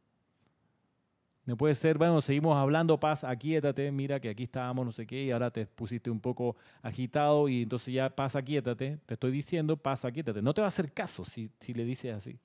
[1.46, 5.24] No puede ser, bueno, seguimos hablando, paz, aquíétate, mira que aquí estábamos, no sé qué,
[5.24, 9.78] y ahora te pusiste un poco agitado y entonces ya paz, aquíétate, te estoy diciendo,
[9.78, 10.42] paz, aquíétate.
[10.42, 12.40] No te va a hacer caso si, si le dices así.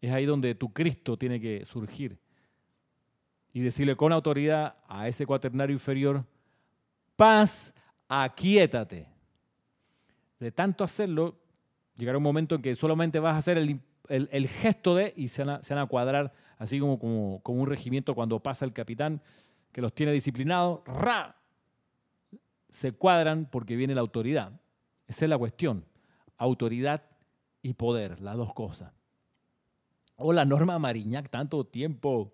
[0.00, 2.18] Es ahí donde tu Cristo tiene que surgir
[3.52, 6.24] y decirle con autoridad a ese cuaternario inferior,
[7.16, 7.74] paz,
[8.08, 9.08] aquíétate.
[10.38, 11.36] De tanto hacerlo,
[11.96, 15.44] llegará un momento en que solamente vas a hacer el el, gesto de, y se
[15.44, 19.22] van, a, cuadrar así como, como, como, un regimiento cuando pasa el capitán
[19.72, 21.36] que los tiene disciplinados, ¡ra!
[22.68, 24.52] Se cuadran porque viene la autoridad.
[25.06, 25.84] Esa es la cuestión.
[26.36, 27.02] Autoridad
[27.62, 28.92] y poder, las dos cosas.
[30.22, 32.30] Hola, Norma Mariñac, tanto tiempo.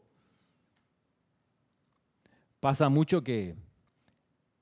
[2.58, 3.54] Pasa mucho que,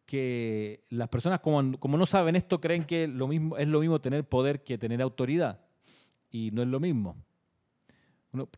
[0.05, 3.99] que las personas como, como, no saben esto creen que lo mismo, es lo mismo
[3.99, 5.59] tener poder que tener autoridad
[6.31, 7.17] y no es lo mismo.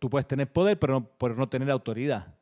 [0.01, 2.35] tú puedes tener poder, pero pero no tener autoridad.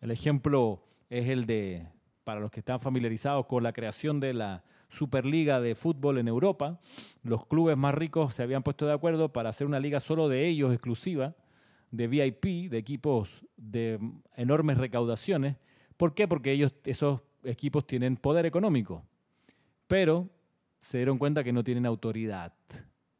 [0.00, 1.86] El ejemplo es el de,
[2.24, 6.80] para los que están familiarizados con la creación de la Superliga de Fútbol en Europa,
[7.22, 10.46] los clubes más ricos se habían puesto de acuerdo para hacer una liga solo de
[10.46, 11.34] ellos, exclusiva,
[11.90, 13.98] de VIP, de equipos de
[14.34, 15.56] enormes recaudaciones.
[15.96, 16.28] ¿Por qué?
[16.28, 19.04] Porque ellos, esos equipos tienen poder económico,
[19.86, 20.28] pero
[20.80, 22.54] se dieron cuenta que no tienen autoridad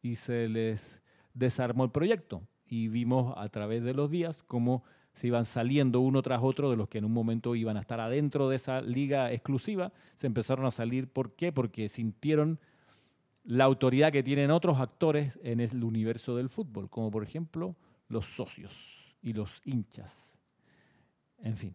[0.00, 1.02] y se les
[1.34, 4.84] desarmó el proyecto y vimos a través de los días cómo
[5.18, 7.98] se iban saliendo uno tras otro de los que en un momento iban a estar
[7.98, 11.08] adentro de esa liga exclusiva, se empezaron a salir.
[11.08, 11.50] ¿Por qué?
[11.50, 12.56] Porque sintieron
[13.42, 17.74] la autoridad que tienen otros actores en el universo del fútbol, como por ejemplo
[18.06, 20.38] los socios y los hinchas.
[21.38, 21.74] En fin,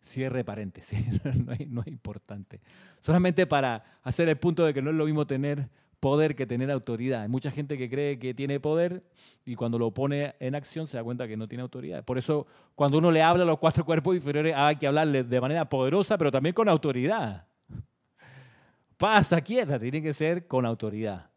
[0.00, 1.22] cierre paréntesis,
[1.68, 2.62] no es, importante.
[3.00, 5.68] Solamente para hacer el punto de que no es lo mismo tener
[6.00, 7.22] poder que tener autoridad.
[7.22, 9.02] Hay mucha gente que cree que tiene poder
[9.44, 12.04] y cuando lo pone en acción se da cuenta que no tiene autoridad.
[12.04, 15.40] Por eso cuando uno le habla a los cuatro cuerpos inferiores hay que hablarle de
[15.40, 17.46] manera poderosa, pero también con autoridad.
[18.96, 21.30] Pasa, quieta, tiene que ser con autoridad.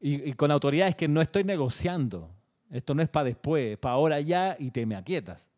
[0.00, 2.30] Y, con autoridad es que no estoy negociando.
[2.70, 5.48] Esto no es para después, es para ahora ya y te me aquietas.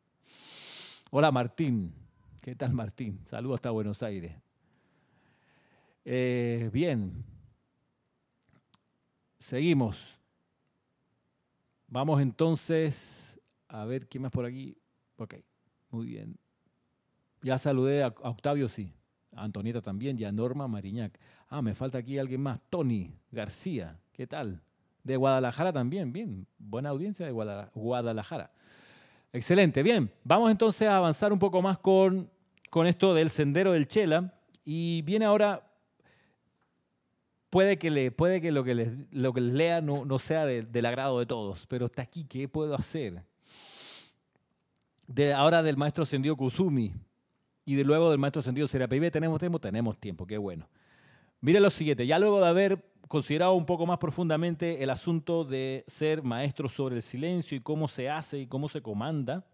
[1.10, 1.92] Hola Martín.
[2.42, 3.20] ¿Qué tal Martín?
[3.24, 4.32] Saludos hasta Buenos Aires.
[6.04, 7.24] Eh, bien,
[9.38, 10.18] Seguimos.
[11.86, 14.76] Vamos entonces a ver quién más por aquí.
[15.16, 15.34] Ok,
[15.90, 16.36] muy bien.
[17.42, 18.92] Ya saludé a Octavio, sí.
[19.34, 21.18] A Antonieta también y a Norma Mariñac.
[21.48, 22.62] Ah, me falta aquí alguien más.
[22.64, 24.62] Tony García, ¿qué tal?
[25.02, 26.46] De Guadalajara también, bien.
[26.58, 28.50] Buena audiencia de Guadalajara.
[29.32, 30.10] Excelente, bien.
[30.24, 32.30] Vamos entonces a avanzar un poco más con,
[32.70, 34.34] con esto del sendero del Chela
[34.64, 35.67] Y viene ahora,
[37.50, 40.46] puede que, le, puede que lo que les, lo que les lea no, no sea
[40.46, 43.22] del agrado de todos, pero está aquí, ¿qué puedo hacer?
[45.06, 46.92] De, ahora del maestro Sendio Kusumi
[47.64, 49.58] y de luego del maestro Sendio Serapibe, ¿tenemos tiempo?
[49.58, 50.68] Tenemos tiempo, qué bueno.
[51.40, 55.84] Mire lo siguiente, ya luego de haber considerado un poco más profundamente el asunto de
[55.86, 59.46] ser maestro sobre el silencio y cómo se hace y cómo se comanda,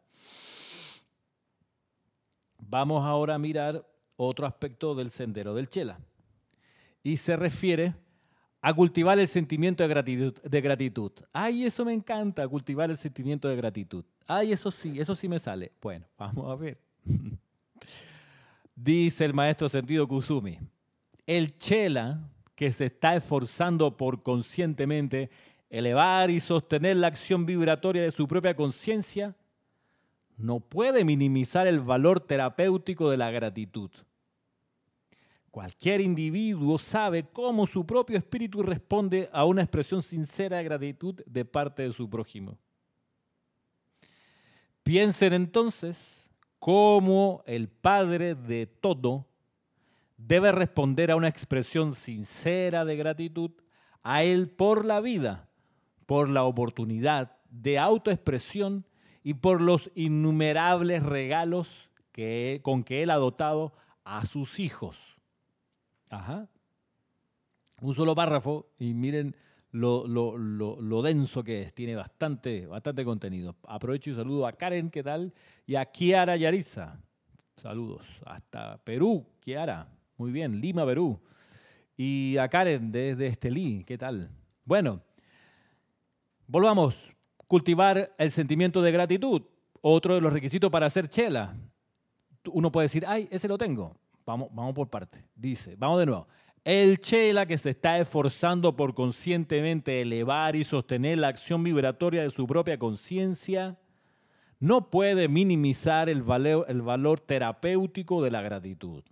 [2.59, 3.87] vamos ahora a mirar
[4.17, 6.01] otro aspecto del sendero del Chela.
[7.05, 7.95] Y se refiere
[8.61, 11.13] a cultivar el sentimiento de gratitud, de gratitud.
[11.33, 14.05] Ay, eso me encanta, cultivar el sentimiento de gratitud.
[14.27, 15.71] Ay, eso sí, eso sí me sale.
[15.81, 16.79] Bueno, vamos a ver.
[18.75, 20.59] Dice el maestro Sentido Kusumi,
[21.27, 25.31] el Chela que se está esforzando por conscientemente
[25.69, 29.37] elevar y sostener la acción vibratoria de su propia conciencia,
[30.37, 33.91] no puede minimizar el valor terapéutico de la gratitud.
[35.55, 41.45] Cualquier individuo sabe cómo su propio espíritu responde a una expresión sincera de gratitud de
[41.45, 42.59] parte de su prójimo.
[44.83, 46.29] Piensen entonces
[46.59, 49.29] cómo el Padre de todo
[50.17, 53.53] debe responder a una expresión sincera de gratitud
[54.03, 55.49] a Él por la vida,
[56.05, 58.89] por la oportunidad de autoexpresión
[59.23, 65.14] y por los innumerables regalos que, con que Él ha dotado a sus hijos.
[66.11, 66.49] Ajá.
[67.81, 69.37] Un solo párrafo y miren
[69.75, 73.57] lo, lo, denso que es, tiene bastante, bastante contenido.
[73.67, 75.35] Aprovecho y saludo a Karen, ¿qué tal?
[75.67, 77.01] Y a Kiara Yariza.
[77.57, 78.03] Saludos.
[78.25, 79.89] Hasta Perú, Kiara.
[80.17, 81.21] Muy bien, Lima, Perú.
[81.97, 84.31] Y a Karen desde Estelí, ¿qué tal?
[84.65, 85.03] Bueno,
[86.47, 87.11] volvamos.
[87.49, 89.43] Cultivar el sentimiento de gratitud,
[89.81, 91.55] otro de los requisitos para hacer chela.
[92.47, 93.97] Uno puede decir, ay, ese lo tengo.
[94.27, 95.25] Vamos, vamos por parte.
[95.35, 96.27] Dice, vamos de nuevo.
[96.65, 102.31] El chela que se está esforzando por conscientemente elevar y sostener la acción vibratoria de
[102.31, 103.79] su propia conciencia,
[104.61, 109.05] no puede minimizar el valor, el valor terapéutico de la gratitud.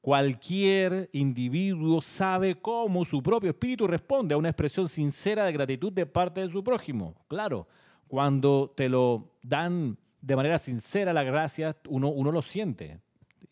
[0.00, 6.06] Cualquier individuo sabe cómo su propio espíritu responde a una expresión sincera de gratitud de
[6.06, 7.14] parte de su prójimo.
[7.28, 7.68] Claro,
[8.06, 13.00] cuando te lo dan de manera sincera las gracias, uno, uno lo siente.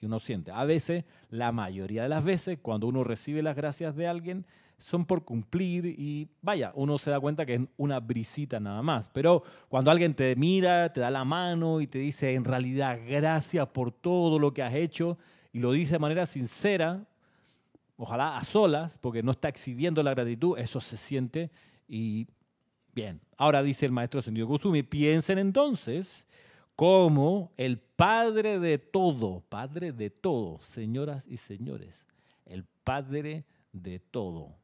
[0.02, 0.50] Uno siente.
[0.52, 4.46] A veces, la mayoría de las veces, cuando uno recibe las gracias de alguien,
[4.78, 9.08] son por cumplir y vaya, uno se da cuenta que es una brisita nada más.
[9.08, 13.66] Pero cuando alguien te mira, te da la mano y te dice, en realidad, gracias
[13.68, 15.18] por todo lo que has hecho,
[15.52, 17.06] y lo dice de manera sincera,
[17.96, 21.50] ojalá a solas, porque no está exhibiendo la gratitud, eso se siente
[21.88, 22.26] y
[22.94, 23.20] bien.
[23.38, 26.26] Ahora dice el maestro Sendido Kusumi, piensen entonces
[26.76, 32.06] como el Padre de todo, Padre de todo, señoras y señores,
[32.44, 34.54] el Padre de todo.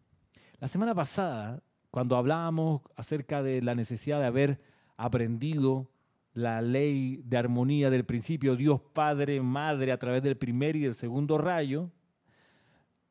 [0.61, 4.61] La semana pasada, cuando hablábamos acerca de la necesidad de haber
[4.99, 5.89] aprendido
[6.35, 10.95] la ley de armonía del principio Dios Padre, Madre a través del primer y del
[10.95, 11.91] segundo rayo,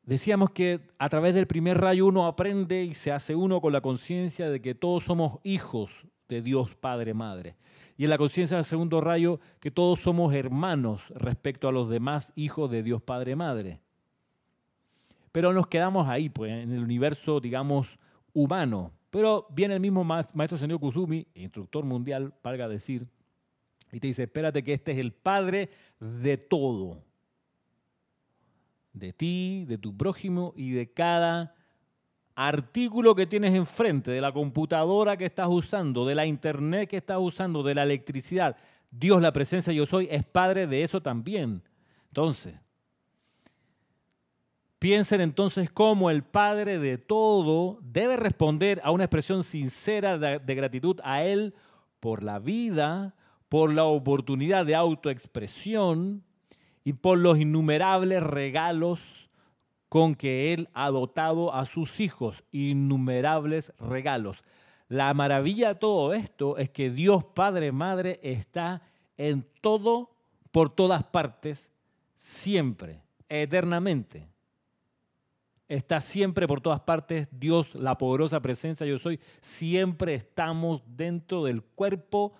[0.04, 3.80] decíamos que a través del primer rayo uno aprende y se hace uno con la
[3.80, 7.56] conciencia de que todos somos hijos de Dios Padre, Madre.
[7.96, 12.32] Y en la conciencia del segundo rayo que todos somos hermanos respecto a los demás
[12.34, 13.80] hijos de Dios Padre, Madre.
[15.30, 17.98] Pero nos quedamos ahí, pues, en el universo, digamos,
[18.32, 18.92] humano.
[19.10, 23.06] Pero viene el mismo maestro señor Kusumi, instructor mundial, valga decir,
[23.92, 25.68] y te dice, espérate que este es el Padre
[26.00, 27.04] de todo.
[28.94, 31.54] De ti, de tu prójimo y de cada
[32.34, 37.18] artículo que tienes enfrente, de la computadora que estás usando, de la internet que estás
[37.20, 38.56] usando, de la electricidad.
[38.90, 41.62] Dios, la presencia yo soy, es Padre de eso también.
[42.08, 42.54] Entonces,
[44.82, 50.98] Piensen entonces cómo el Padre de todo debe responder a una expresión sincera de, gratitud
[51.04, 51.54] a Él
[52.00, 53.14] por la vida,
[53.48, 56.24] por la oportunidad de autoexpresión
[56.82, 59.21] y por los innumerables regalos
[59.92, 64.42] con que Él ha dotado a sus hijos, innumerables regalos.
[64.88, 68.80] La maravilla de todo esto es que Dios Padre Madre está
[69.18, 70.16] en todo,
[70.50, 71.70] por todas partes,
[72.14, 74.26] siempre, eternamente
[75.68, 81.62] está siempre por todas partes, Dios, la poderosa presencia yo soy, siempre estamos dentro del
[81.62, 82.32] cuerpo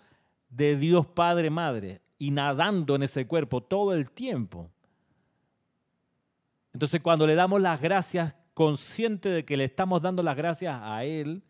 [0.49, 4.71] de Dios Padre Madre y nadando en ese cuerpo todo el tiempo.
[6.73, 11.05] Entonces cuando le damos las gracias, consciente de que le estamos dando las gracias a
[11.05, 11.43] Él,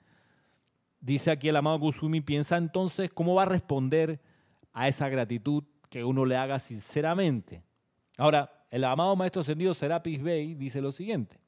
[1.01, 4.21] dice aquí el amado Kusumi, piensa entonces cómo va a responder
[4.73, 7.63] a esa gratitud que uno le haga sinceramente.
[8.17, 11.39] Ahora, el amado maestro ascendido Serapis Bey dice lo siguiente.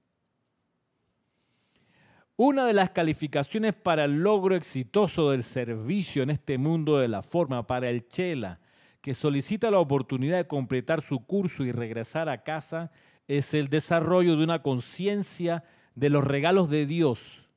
[2.36, 7.22] Una de las calificaciones para el logro exitoso del servicio en este mundo de la
[7.22, 8.58] forma para el Chela,
[9.00, 12.90] que solicita la oportunidad de completar su curso y regresar a casa,
[13.28, 15.64] es el desarrollo de una conciencia
[15.94, 17.48] de los regalos de Dios,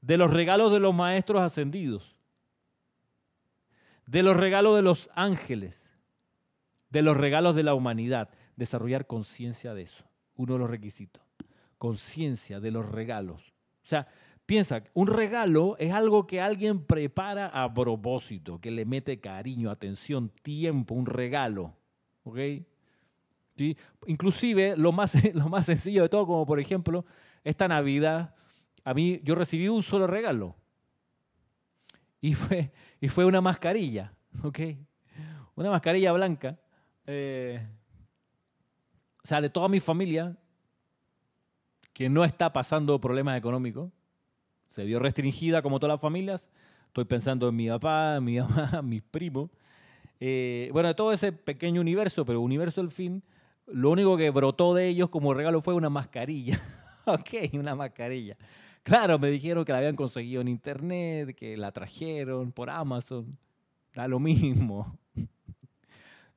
[0.00, 2.16] de los regalos de los maestros ascendidos,
[4.06, 5.98] de los regalos de los ángeles,
[6.88, 8.30] de los regalos de la humanidad.
[8.56, 10.04] Desarrollar conciencia de eso,
[10.34, 11.22] uno de los requisitos
[11.80, 13.54] conciencia de los regalos.
[13.82, 14.06] O sea,
[14.44, 20.28] piensa, un regalo es algo que alguien prepara a propósito, que le mete cariño, atención,
[20.42, 21.74] tiempo, un regalo.
[22.22, 22.36] ¿Ok?
[23.60, 23.76] ¿Sí?
[24.06, 27.04] Inclusive lo más, lo más sencillo de todo, como por ejemplo,
[27.44, 28.34] esta Navidad,
[28.84, 30.56] a mí yo recibí un solo regalo.
[32.22, 34.60] Y fue, y fue una mascarilla, ¿ok?
[35.56, 36.58] Una mascarilla blanca.
[37.04, 37.60] Eh,
[39.22, 40.34] o sea, de toda mi familia,
[41.92, 43.92] que no está pasando problemas económicos,
[44.64, 46.48] se vio restringida como todas las familias.
[46.86, 49.50] Estoy pensando en mi papá, mi mamá, mis primos.
[50.18, 53.22] Eh, bueno, todo ese pequeño universo, pero universo al fin,
[53.72, 56.58] lo único que brotó de ellos como regalo fue una mascarilla.
[57.06, 58.36] ok, una mascarilla.
[58.82, 63.38] Claro, me dijeron que la habían conseguido en internet, que la trajeron por Amazon.
[63.94, 64.98] Da lo mismo.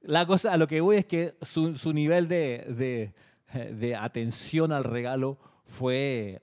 [0.02, 3.14] La cosa, a lo que voy es que su, nivel de,
[3.54, 6.42] de atención al regalo fue,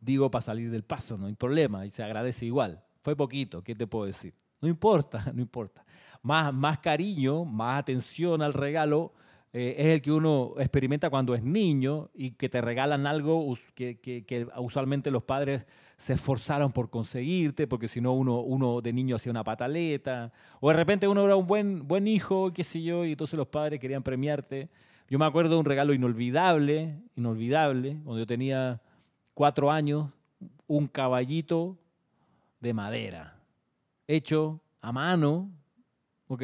[0.00, 2.84] digo, para salir del paso, no hay problema, y se agradece igual.
[3.00, 4.34] Fue poquito, ¿qué te puedo decir?
[4.60, 5.84] No importa, no importa.
[6.22, 9.12] Más, más cariño, más atención al regalo
[9.54, 13.98] eh, es el que uno experimenta cuando es niño y que te regalan algo que,
[14.00, 15.66] que, usualmente los padres
[15.98, 20.70] se esforzaron por conseguirte, porque si no uno, uno de niño hacía una pataleta, o
[20.70, 23.78] de repente uno era un buen, buen hijo, qué sé yo, y entonces los padres
[23.78, 24.70] querían premiarte.
[25.10, 28.80] Yo me acuerdo de un regalo inolvidable, inolvidable, cuando yo tenía
[29.34, 30.08] cuatro años,
[30.66, 31.76] un caballito
[32.60, 33.36] de madera,
[34.06, 35.50] hecho a mano,
[36.32, 36.42] ¿ok?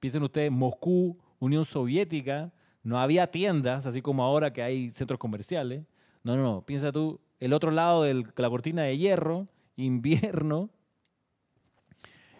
[0.00, 5.84] Piensen ustedes, Moscú, Unión Soviética, no había tiendas, así como ahora que hay centros comerciales.
[6.22, 10.70] No, no, no, piensa tú, el otro lado de la cortina de hierro, invierno,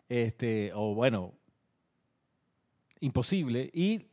[0.09, 1.35] este, o bueno,
[3.01, 3.71] imposible.
[3.73, 4.07] Y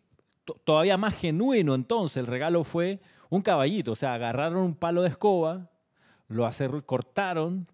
[0.64, 5.10] todavía más genuino entonces el regalo fue un caballito, o sea, agarraron un palo de
[5.10, 5.72] escoba,
[6.28, 6.50] lo
[6.86, 7.68] cortaron,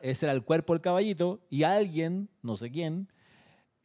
[0.00, 3.08] ese era el cuerpo del caballito, y alguien, no sé quién,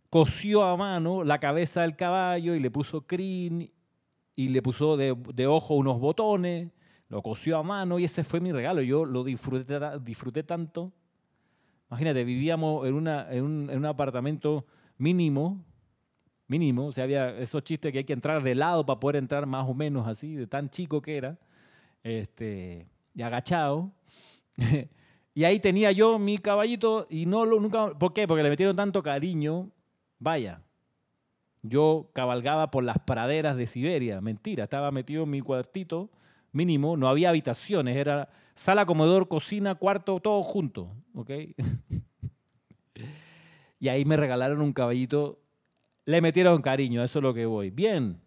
[0.10, 3.72] cosió a mano la cabeza del caballo y le puso crin
[4.36, 6.72] y le puso de, ojo unos botones,
[7.10, 8.82] lo cosió a mano y ese fue mi regalo.
[8.82, 10.94] Yo lo disfruté, disfruté tanto.
[11.90, 14.66] Imagínate, vivíamos en, una, en un apartamento
[14.98, 15.66] mínimo,
[16.50, 19.46] mínimo, o sea, había esos chistes que hay que entrar de lado para poder entrar
[19.46, 21.40] más o menos así, de tan chico que era,
[22.04, 23.92] este, y agachado.
[25.34, 28.28] y ahí tenía yo mi caballito y no lo nunca, ¿por qué?
[28.28, 29.72] Porque le metieron tanto cariño,
[30.20, 30.62] vaya.
[31.62, 36.10] Yo cabalgaba por las praderas de Siberia, mentira, estaba metido en mi cuartito
[36.52, 41.32] mínimo, no había habitaciones, era sala, comedor, cocina, cuarto, todo junto, ¿ok?
[43.80, 45.40] y ahí me regalaron un caballito
[46.10, 47.70] le metieron cariño, eso es lo que voy.
[47.70, 48.20] Bien.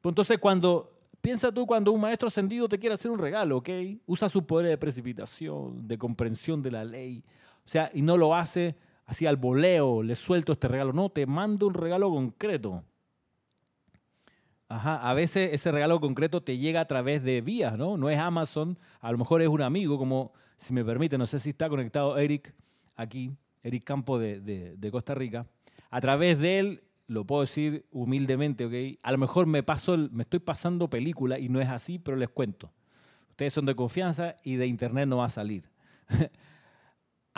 [0.00, 3.68] Pues entonces, cuando piensa tú cuando un maestro ascendido te quiere hacer un regalo, ¿ok?
[4.06, 7.22] Usa su poder de precipitación, de comprensión de la ley.
[7.66, 8.76] O sea, y no lo hace
[9.08, 10.92] así al voleo, le suelto este regalo.
[10.92, 12.84] No, te mando un regalo concreto.
[14.68, 17.96] Ajá, a veces ese regalo concreto te llega a través de vías, ¿no?
[17.96, 21.40] No es Amazon, a lo mejor es un amigo, como si me permite, no sé
[21.40, 22.54] si está conectado Eric
[22.94, 25.46] aquí, Eric Campo de, de Costa Rica.
[25.90, 29.00] A través de él lo puedo decir humildemente, ¿ok?
[29.02, 32.28] A lo mejor me, paso me estoy pasando película y no es así, pero les
[32.28, 32.70] cuento.
[33.30, 35.64] Ustedes son de confianza y de internet no va a salir.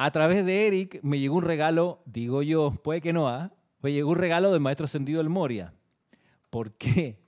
[0.03, 3.53] a través de Eric me llegó un regalo, digo yo, puede que no, ¿ah?
[3.83, 5.75] Me llegó un regalo del maestro Sentido del Moria.
[6.49, 7.19] ¿Por qué?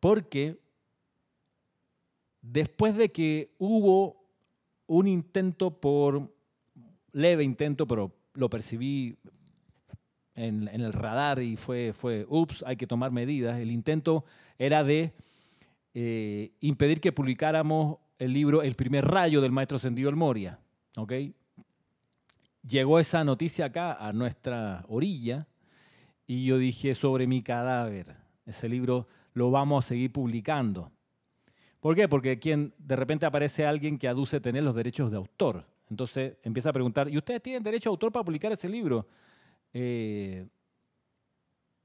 [0.00, 0.58] Porque
[2.42, 4.20] después de que hubo
[4.88, 6.34] un intento por,
[7.12, 9.16] leve intento, pero lo percibí
[10.34, 13.60] en, el radar y fue, fue, ups, hay que tomar medidas.
[13.60, 14.24] El intento
[14.58, 15.12] era de
[15.94, 20.58] eh, impedir que publicáramos el libro El primer rayo del maestro Sendido El Moria.
[20.98, 21.34] ¿Okay?
[22.62, 25.46] Llegó esa noticia acá a nuestra orilla
[26.26, 28.16] y yo dije sobre mi cadáver.
[28.44, 30.90] Ese libro lo vamos a seguir publicando.
[31.80, 32.08] ¿Por qué?
[32.08, 35.64] Porque quien, de repente aparece alguien que aduce tener los derechos de autor.
[35.88, 39.06] Entonces empieza a preguntar, ¿y ustedes tienen derecho de autor para publicar ese libro?
[39.72, 40.46] Eh,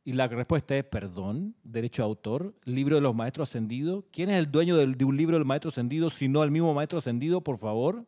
[0.06, 4.04] Y la respuesta es, perdón, derecho de autor, libro de los maestros ascendidos.
[4.12, 7.00] ¿Quién es el dueño de un libro del maestro ascendido si no el mismo maestro
[7.00, 8.06] ascendido, por favor?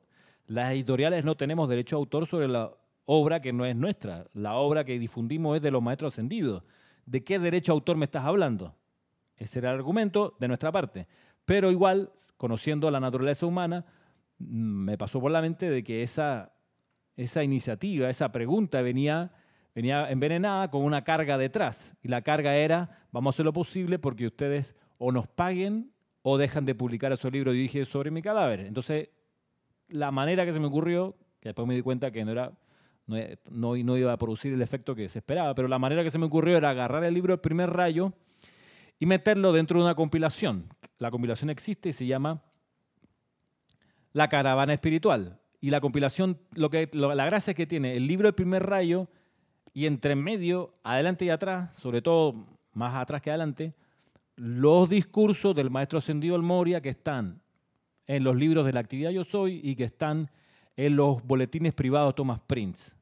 [0.47, 2.71] Las editoriales no tenemos derecho de autor sobre la
[3.05, 4.27] obra que no es nuestra.
[4.33, 6.63] La obra que difundimos es de los maestros ascendidos.
[7.05, 8.75] ¿De qué derecho de autor me estás hablando?
[9.37, 11.07] Ese era el argumento de nuestra parte.
[11.45, 13.85] Pero igual, conociendo la naturaleza humana,
[14.39, 16.53] mm, me pasó por la mente de que esa,
[17.15, 19.31] esa iniciativa, esa pregunta venía
[19.75, 21.95] venía envenenada con una carga detrás.
[22.01, 25.91] Y la carga era, vamos a hacer lo posible porque ustedes o nos paguen
[26.21, 28.61] o dejan de publicar esos libros y dije sobre mi cadáver.
[28.61, 29.09] Entonces,
[29.89, 32.51] la manera que se me ocurrió, que después me di cuenta que no era
[33.07, 36.17] no, no, iba a producir el efecto que se esperaba, pero la manera que se
[36.17, 38.13] me ocurrió era agarrar el libro El primer rayo
[38.99, 40.67] y meterlo dentro de una compilación.
[40.97, 42.41] La compilación existe y se llama
[44.13, 45.39] La caravana espiritual.
[45.61, 49.07] Y la compilación, lo que, la gracia es que tiene el libro El primer rayo
[49.73, 53.73] y entre medio, adelante y atrás, sobre todo más atrás que adelante,
[54.35, 57.41] los discursos del maestro ascendido El Moria que están
[58.07, 60.29] en los libros de la actividad Yo Soy y que están
[60.75, 62.93] en los boletines privados Thomas Prince.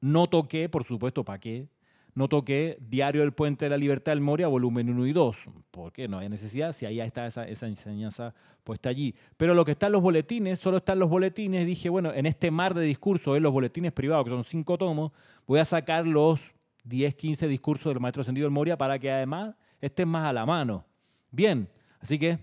[0.00, 1.68] No toqué, por supuesto, ¿para qué?
[2.14, 5.36] No toqué Diario del Puente de la Libertad del Moria, volumen 1 y 2.
[5.70, 9.14] porque No hay necesidad, si ahí está esa, esa enseñanza puesta allí.
[9.36, 11.66] Pero lo que está en los boletines, solo están los boletines.
[11.66, 15.12] Dije, bueno, en este mar de discursos, en los boletines privados, que son cinco tomos,
[15.46, 16.40] voy a sacar los
[16.84, 20.44] 10, 15 discursos del maestro ascendido del Moria para que además estén más a la
[20.44, 20.84] mano.
[21.30, 21.68] Bien,
[22.00, 22.38] así que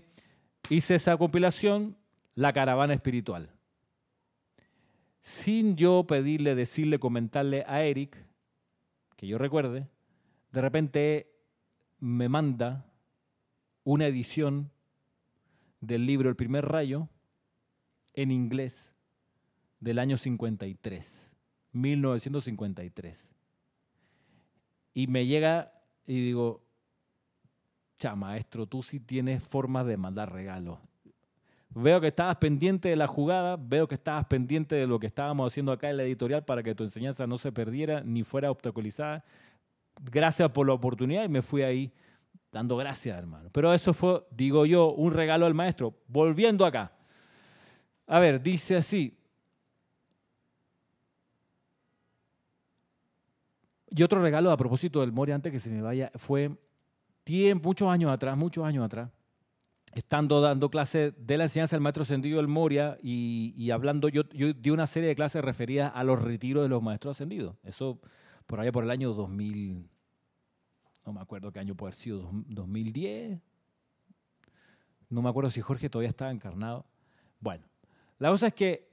[0.70, 1.96] hice esa compilación,
[2.34, 3.50] La Caravana Espiritual.
[5.20, 8.16] Sin yo pedirle, decirle, comentarle a Eric,
[9.16, 9.88] que yo recuerde,
[10.52, 11.32] de repente
[11.98, 12.86] me manda
[13.84, 14.70] una edición
[15.80, 17.08] del libro El primer rayo
[18.14, 18.94] en inglés
[19.80, 21.30] del año 53,
[21.72, 23.30] 1953.
[24.94, 25.72] Y me llega
[26.06, 26.65] y digo,
[27.98, 30.78] cha, maestro, tú sí tienes formas de mandar regalos.
[31.70, 35.52] Veo que estabas pendiente de la jugada, veo que estabas pendiente de lo que estábamos
[35.52, 39.24] haciendo acá en la editorial para que tu enseñanza no se perdiera ni fuera obstaculizada.
[40.10, 41.92] Gracias por la oportunidad y me fui ahí
[42.50, 43.50] dando gracias, hermano.
[43.52, 45.94] Pero eso fue, digo yo, un regalo al maestro.
[46.08, 46.92] Volviendo acá.
[48.06, 49.14] A ver, dice así.
[53.90, 56.56] Y otro regalo a propósito del Mori, antes que se me vaya, fue
[57.26, 59.10] tiempo, muchos años atrás, muchos años atrás
[59.92, 64.52] estando dando clases de la enseñanza del maestro ascendido del Moria y, hablando, yo, yo,
[64.52, 67.56] di una serie de clases referidas a los retiros de los maestros ascendidos.
[67.62, 67.98] Eso
[68.44, 69.88] por allá por el año 2000,
[71.06, 73.40] no me acuerdo qué año puede haber sido, 2010.
[75.08, 76.84] No me acuerdo si Jorge todavía estaba encarnado.
[77.40, 77.64] Bueno,
[78.18, 78.90] la cosa es que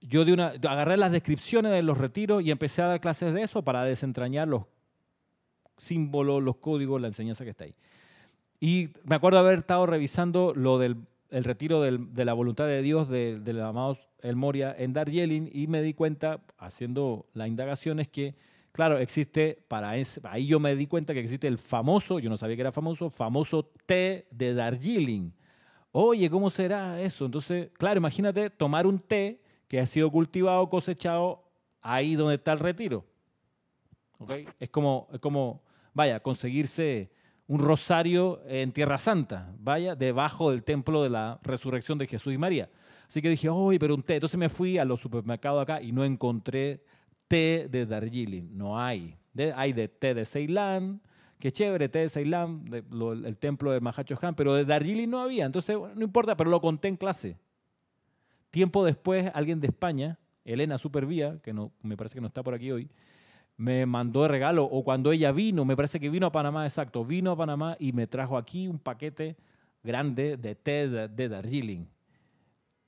[0.00, 3.42] yo di una, agarré las descripciones de los retiros y empecé a dar clases de
[3.42, 4.64] eso para desentrañar los
[5.76, 7.74] símbolos, los códigos, la enseñanza que está ahí.
[8.60, 10.96] Y me acuerdo haber estado revisando lo del
[11.30, 15.66] el retiro de la voluntad de Dios del de, amado El Moria en Darjeeling y
[15.66, 18.34] me di cuenta, haciendo la indagación, es que,
[18.72, 22.56] claro, existe, para ahí yo me di cuenta que existe el famoso, yo no sabía
[22.56, 25.32] que era famoso, famoso té de Darjeeling.
[25.92, 27.24] Oye, ¿cómo será eso?
[27.26, 31.42] Entonces, claro, imagínate tomar un té que ha sido cultivado, cosechado
[31.82, 33.04] ahí donde está el retiro.
[34.18, 34.46] ¿Okay?
[34.60, 35.62] Es, como, es como,
[35.96, 37.10] vaya, conseguirse
[37.46, 42.38] un rosario en Tierra Santa, vaya, debajo del templo de la resurrección de Jesús y
[42.38, 42.68] María.
[43.06, 44.16] Así que dije, uy, pero un té.
[44.16, 46.84] Entonces me fui a los supermercados acá y no encontré
[47.28, 48.50] té de Darjeeling.
[48.52, 49.16] No hay.
[49.54, 51.00] hay de té de Ceilán,
[51.38, 52.64] qué chévere, té de Ceilán,
[53.24, 55.46] el templo de Mahacho Han, pero de Darjeeling no había.
[55.46, 57.38] Entonces, no importa, pero lo conté en clase.
[58.50, 62.52] Tiempo después, alguien de España, Elena Supervía, que no, me parece que no está por
[62.52, 62.90] aquí hoy,
[63.56, 67.04] me mandó de regalo, o cuando ella vino, me parece que vino a Panamá, exacto,
[67.04, 69.36] vino a Panamá y me trajo aquí un paquete
[69.82, 71.86] grande de té de, Darjeeling.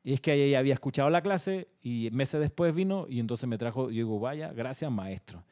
[0.05, 3.59] Y es que ella había escuchado la clase y meses después vino y entonces me
[3.59, 5.45] trajo, digo, vaya, gracias maestro.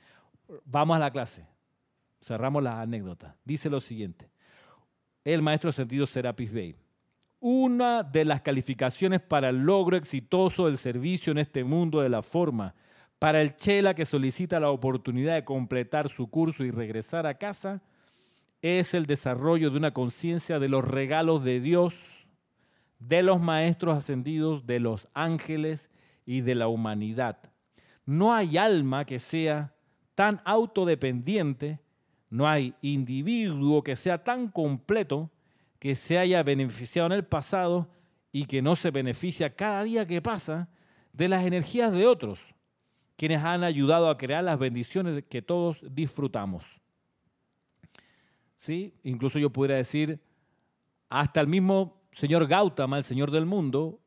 [0.65, 1.47] Vamos a la clase.
[2.21, 3.37] Cerramos la anécdota.
[3.45, 4.31] Dice lo siguiente.
[5.25, 6.77] El maestro sentido Serapis Bey.
[7.41, 12.23] Una de las calificaciones para el logro exitoso del servicio en este mundo de la
[12.23, 12.75] forma
[13.19, 17.83] para el Chela que solicita la oportunidad de completar su curso y regresar a casa,
[18.61, 22.27] es el desarrollo de una conciencia de los regalos de Dios,
[22.99, 25.91] de los maestros ascendidos, de los ángeles
[26.25, 27.39] y de la humanidad.
[28.05, 29.75] No hay alma que sea
[30.15, 31.81] tan autodependiente,
[32.29, 35.31] no hay individuo que sea tan completo
[35.79, 37.89] que se haya beneficiado en el pasado
[38.33, 40.69] y que no se beneficia cada día que pasa
[41.13, 42.56] de las energías de otros
[43.17, 46.65] quienes han ayudado a crear las bendiciones que todos disfrutamos.
[48.59, 48.95] ¿Sí?
[49.03, 50.21] Incluso yo podría decir,
[51.09, 54.01] hasta el mismo señor Gautama, el señor del mundo,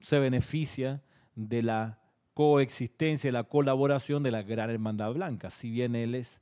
[0.00, 1.02] se beneficia
[1.34, 2.00] de la
[2.34, 5.50] coexistencia, y la colaboración de la gran hermandad blanca.
[5.50, 6.40] Si bien él es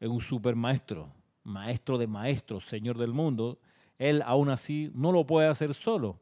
[0.00, 1.12] un supermaestro,
[1.44, 3.60] maestro de maestros, señor del mundo,
[3.98, 6.20] él aún así no lo puede hacer solo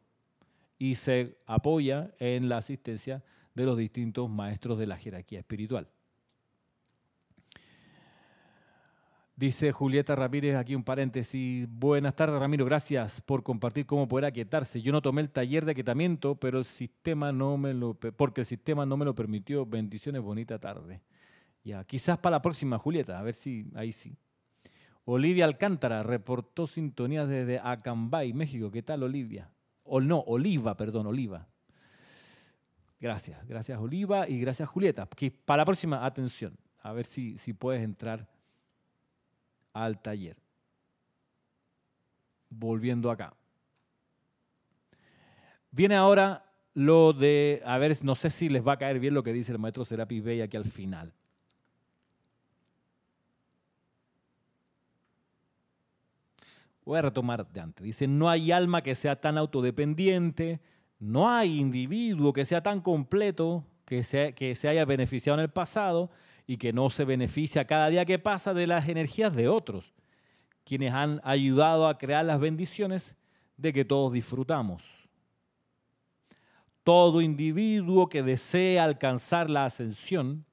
[0.79, 3.25] y se apoya en la asistencia
[3.55, 5.89] de los distintos maestros de la jerarquía espiritual.
[9.37, 11.67] Dice Julieta Ramírez, aquí un paréntesis.
[11.69, 12.65] Buenas tardes, Ramiro.
[12.65, 14.81] Gracias por compartir cómo poder aquietarse.
[14.81, 18.47] Yo no tomé el taller de aquietamiento, pero el sistema no me lo, porque el
[18.47, 19.67] sistema no me lo permitió.
[19.67, 21.03] Bendiciones, bonita tarde.
[21.65, 24.17] Ya, quizás para la próxima, Julieta, a ver si ahí sí.
[25.05, 28.71] Olivia Alcántara reportó sintonía desde Acambay, México.
[28.71, 29.51] ¿Qué tal, Olivia?
[29.83, 31.49] O no, Oliva, perdón, Oliva.
[33.05, 35.07] Gracias, gracias, Oliva, y gracias, Julieta.
[35.15, 38.27] Que para la próxima, atención, a ver si, si puedes entrar
[39.75, 40.39] al taller.
[42.49, 43.35] Volviendo acá.
[45.71, 49.23] Viene ahora lo de, a ver, no sé si les va a caer bien lo
[49.23, 51.13] que dice el maestro Serapis Bey aquí al final.
[56.87, 57.85] Voy a retomar de antes.
[57.85, 60.63] Dice, no hay alma que sea tan autodependiente,
[61.05, 65.51] no hay individuo que sea tan completo, que se, que se haya beneficiado en el
[65.51, 66.11] pasado
[66.47, 69.93] y que no se beneficia cada día que pasa de las energías de otros,
[70.65, 73.17] quienes han ayudado a crear las bendiciones
[73.59, 74.83] de que todos disfrutamos.
[76.85, 80.47] Todo individuo que desea alcanzar la ascensión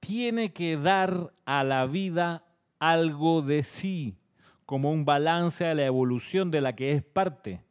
[0.00, 2.46] tiene que dar a la vida
[2.78, 4.16] algo de sí,
[4.64, 7.62] como un balance a la evolución de la que es parte,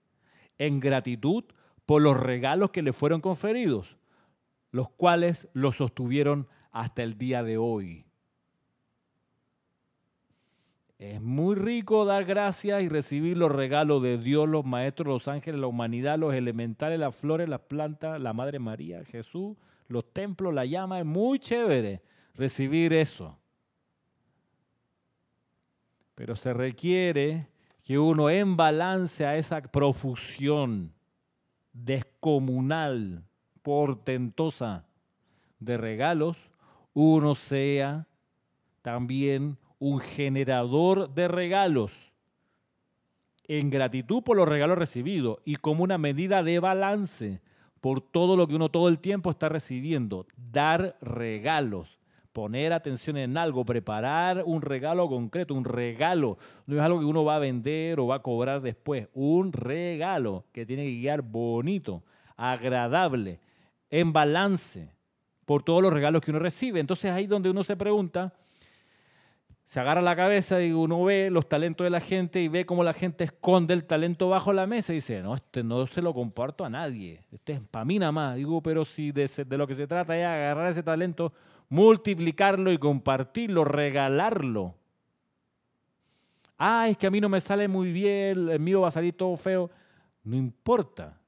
[0.59, 1.45] en gratitud
[1.89, 3.97] por los regalos que le fueron conferidos,
[4.69, 8.05] los cuales lo sostuvieron hasta el día de hoy.
[10.99, 15.59] Es muy rico dar gracias y recibir los regalos de Dios, los maestros, los ángeles,
[15.59, 20.65] la humanidad, los elementales, las flores, las plantas, la Madre María, Jesús, los templos, la
[20.65, 20.99] llama.
[20.99, 22.03] Es muy chévere
[22.35, 23.35] recibir eso.
[26.13, 27.49] Pero se requiere
[27.81, 30.93] que uno en balance a esa profusión
[31.83, 33.23] descomunal,
[33.61, 34.85] portentosa
[35.59, 36.37] de regalos,
[36.93, 38.07] uno sea
[38.81, 42.11] también un generador de regalos
[43.47, 47.41] en gratitud por los regalos recibidos y como una medida de balance
[47.81, 50.27] por todo lo que uno todo el tiempo está recibiendo.
[50.37, 51.98] Dar regalos,
[52.33, 56.37] poner atención en algo, preparar un regalo concreto, un regalo.
[56.65, 60.45] No es algo que uno va a vender o va a cobrar después, un regalo
[60.51, 62.03] que tiene que guiar bonito,
[62.35, 63.39] agradable,
[63.89, 64.91] en balance
[65.45, 66.79] por todos los regalos que uno recibe.
[66.79, 68.33] Entonces ahí donde uno se pregunta,
[69.65, 72.83] se agarra la cabeza y uno ve los talentos de la gente y ve cómo
[72.83, 76.11] la gente esconde el talento bajo la mesa y dice, no, este no se lo
[76.11, 78.35] comparto a nadie, este es para mí nada más.
[78.35, 81.33] Digo, pero si de, de lo que se trata es agarrar ese talento,
[81.69, 84.75] multiplicarlo y compartirlo, regalarlo.
[86.57, 89.13] Ah, es que a mí no me sale muy bien, el mío va a salir
[89.13, 89.69] todo feo.
[90.23, 91.19] No importa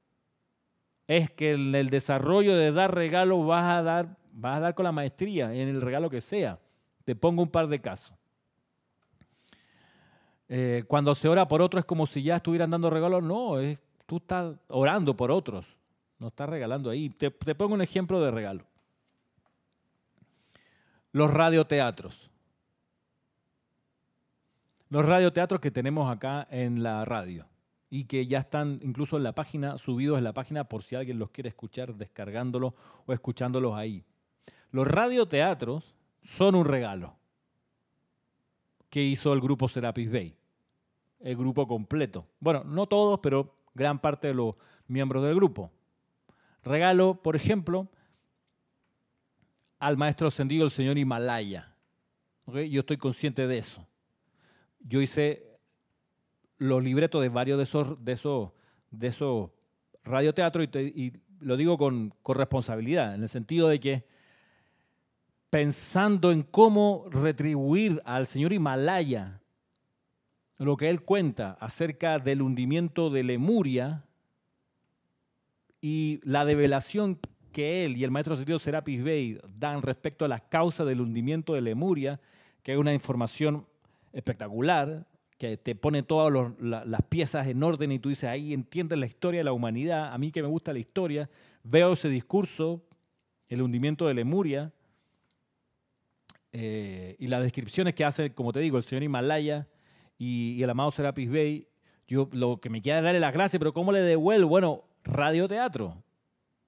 [1.06, 4.84] es que en el desarrollo de dar regalos vas a dar, vas a dar con
[4.84, 6.58] la maestría en el regalo que sea.
[7.04, 8.16] Te pongo un par de casos.
[10.48, 13.22] Eh, cuando se ora por otro es como si ya estuvieran dando regalos.
[13.22, 13.56] No,
[14.06, 15.66] tú estás orando por otros.
[16.18, 17.08] No estás regalando ahí.
[17.10, 18.64] Te pongo un ejemplo de regalo.
[21.12, 22.30] Los radioteatros.
[24.88, 27.46] Los radioteatros que tenemos acá en la radio
[27.90, 31.18] y que ya están incluso en la página, subidos en la página por si alguien
[31.18, 32.72] los quiere escuchar descargándolos
[33.04, 34.04] o escuchándolos ahí.
[34.70, 37.14] Los radioteatros son un regalo
[38.88, 40.34] que hizo el grupo Serapis Bay,
[41.20, 42.26] el grupo completo.
[42.40, 44.54] Bueno, no todos, pero gran parte de los
[44.88, 45.70] miembros del grupo.
[46.62, 47.88] Regalo, por ejemplo,
[49.82, 51.74] al maestro ascendido, el señor Himalaya.
[52.46, 53.84] Yo estoy consciente de eso.
[54.78, 55.58] Yo hice
[56.56, 58.52] los libretos de varios de esos, de esos,
[58.92, 59.50] de esos
[60.04, 64.06] radioteatros y, lo digo con, con responsabilidad, en el sentido de que
[65.50, 69.40] pensando en cómo retribuir al señor Himalaya
[70.58, 74.04] lo que él cuenta acerca del hundimiento de Lemuria
[75.80, 77.18] y la develación
[77.52, 81.54] que él y el maestro sentido Serapis Bey dan respecto a las causas del hundimiento
[81.54, 82.20] de Lemuria,
[82.62, 83.66] que es una información
[84.12, 85.06] espectacular,
[85.38, 89.40] que te pone todas las piezas en orden y tú dices, ahí entiendes la historia
[89.40, 91.28] de la humanidad, a mí que me gusta la historia,
[91.64, 92.82] veo ese discurso,
[93.48, 94.72] el hundimiento de Lemuria,
[96.52, 99.66] eh, y las descripciones que hace, como te digo, el señor Himalaya
[100.18, 101.66] y, el amado Serapis Bey,
[102.06, 104.48] yo lo que me queda es darle las gracias, pero ¿cómo le devuelvo?
[104.48, 106.04] Bueno, radioteatro,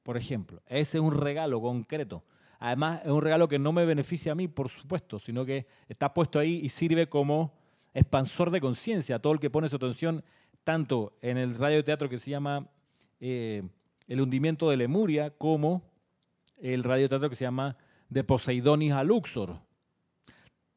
[0.05, 0.63] por ejemplo.
[0.67, 2.23] Ese es un regalo concreto.
[2.61, 6.15] Además, es un regalo que no me beneficia a mí, por supuesto, sino que está
[6.15, 7.53] puesto ahí y sirve como
[7.93, 9.19] expansor de conciencia.
[9.19, 10.23] Todo el que pone su atención
[10.63, 12.69] tanto en el radioteatro que se llama
[13.21, 13.63] eh,
[14.07, 15.83] El hundimiento de Lemuria, como
[16.59, 17.77] el radioteatro que se llama
[18.09, 19.59] De Poseidonis a Luxor.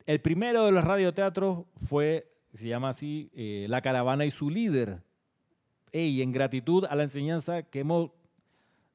[0.05, 5.03] El primero de los radioteatros fue, se llama así, eh, La caravana y su líder.
[5.91, 8.11] Y en gratitud a la enseñanza que hemos,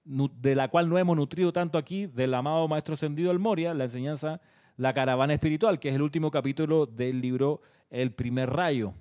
[0.05, 3.85] de la cual no hemos nutrido tanto aquí, del amado Maestro Ascendido El Moria, la
[3.85, 4.41] enseñanza
[4.77, 8.95] La caravana espiritual, que es el último capítulo del libro El primer rayo.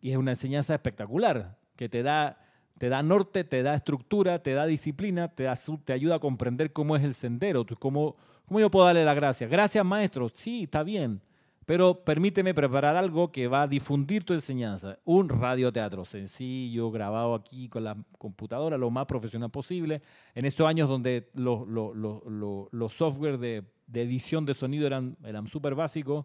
[0.00, 2.38] Y es una enseñanza espectacular, que te da,
[2.78, 5.48] te da norte, te da estructura, te da disciplina, te,
[5.84, 8.16] te ayuda a comprender cómo es el sendero, cómo,
[8.46, 9.46] cómo yo puedo darle la gracia.
[9.46, 10.28] Gracias, maestro.
[10.32, 11.20] Sí, está bien
[11.66, 15.00] pero permíteme preparar algo que va a difundir tu enseñanza.
[15.04, 20.00] Un radioteatro sencillo, grabado aquí con la computadora, lo más profesional posible.
[20.36, 26.24] En estos años donde los, los, software de, edición de sonido eran, eran súper básicos,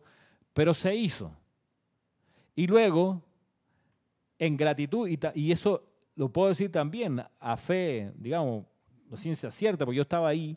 [0.54, 1.36] pero se hizo.
[2.56, 3.24] Y luego,
[4.38, 5.84] en gratitud, y, y eso
[6.16, 8.66] lo puedo decir también a fe, digamos,
[9.16, 10.56] ciencia cierta, porque yo estaba ahí,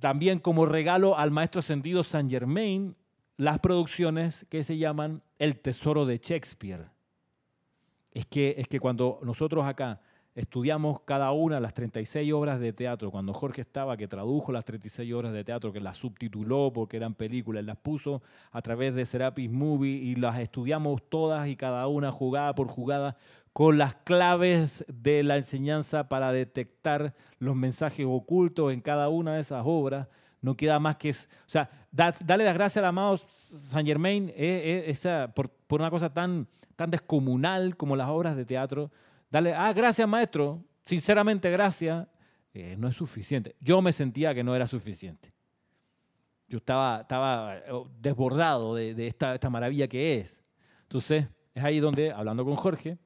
[0.00, 2.96] también como regalo al maestro sentido Saint Germain,
[3.36, 6.90] las producciones que se llaman El Tesoro de Shakespeare.
[8.12, 10.00] Es que, es que cuando nosotros acá
[10.34, 15.12] estudiamos cada una las 36 obras de teatro, cuando Jorge estaba, que tradujo las 36
[15.12, 18.22] obras de teatro, que las subtituló porque eran películas, las puso
[18.52, 23.16] a través de Serapis Movie y las estudiamos todas y cada una jugada por jugada
[23.58, 29.40] con las claves de la enseñanza para detectar los mensajes ocultos en cada una de
[29.40, 30.06] esas obras.
[30.40, 31.10] No queda más que...
[31.10, 31.14] O
[31.46, 34.32] sea, darle las gracias al amado Saint Germain
[35.34, 36.46] por, una cosa tan,
[36.76, 38.92] tan descomunal como las obras de teatro.
[39.28, 42.06] Dale, ah, gracias maestro, sinceramente gracias,
[42.54, 43.56] eh, no es suficiente.
[43.58, 45.32] Yo me sentía que no era suficiente.
[46.46, 47.62] Yo estaba, estaba eh,
[48.00, 50.44] desbordado de, de esta, esta maravilla que es.
[50.82, 52.98] Entonces, es ahí donde, hablando con Jorge,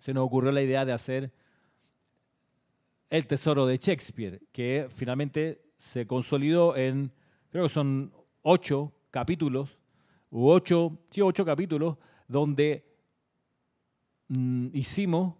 [0.00, 1.30] se nos ocurrió la idea de hacer
[3.10, 7.12] El Tesoro de Shakespeare, que finalmente se consolidó en,
[7.50, 9.78] creo que son ocho capítulos,
[10.30, 12.86] u ocho, sí, ocho capítulos, donde
[14.28, 15.34] mm, hicimos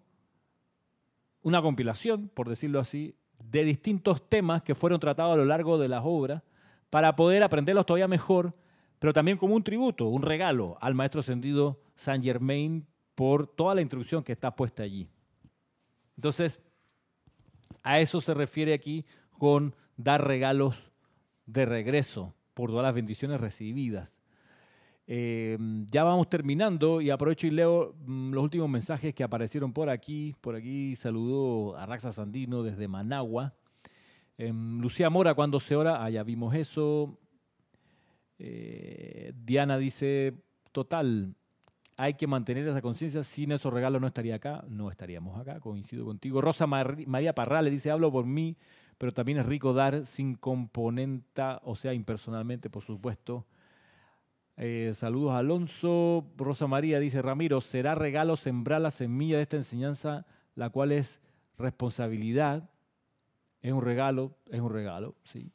[1.42, 5.88] una compilación, por decirlo así, de distintos temas que fueron tratados a lo largo de
[5.88, 6.42] las obras
[6.90, 8.54] para poder aprenderlos todavía mejor,
[8.98, 13.82] pero también como un tributo, un regalo al maestro sentido Saint Germain por toda la
[13.82, 15.08] instrucción que está puesta allí.
[16.16, 16.60] Entonces,
[17.82, 19.04] a eso se refiere aquí
[19.38, 20.76] con dar regalos
[21.46, 24.20] de regreso por todas las bendiciones recibidas.
[25.06, 25.58] Eh,
[25.90, 30.34] ya vamos terminando y aprovecho y leo mm, los últimos mensajes que aparecieron por aquí.
[30.40, 33.54] Por aquí saludó a Raxa Sandino desde Managua.
[34.38, 37.18] Em, Lucía Mora, cuando se ora, ah, vimos eso.
[38.38, 40.34] Eh, Diana dice,
[40.72, 41.34] total,
[42.00, 43.22] hay que mantener esa conciencia.
[43.22, 46.40] Sin esos regalos no estaría acá, no estaríamos acá, coincido contigo.
[46.40, 48.56] Rosa María Parra le dice, hablo por mí,
[48.96, 53.46] pero también es rico dar sin componenta, o sea, impersonalmente, por supuesto.
[54.56, 56.26] Eh, saludos Alonso.
[56.38, 61.20] Rosa María dice, Ramiro, será regalo sembrar la semilla de esta enseñanza, la cual es
[61.58, 62.70] responsabilidad.
[63.60, 65.52] Es un regalo, es un regalo, sí.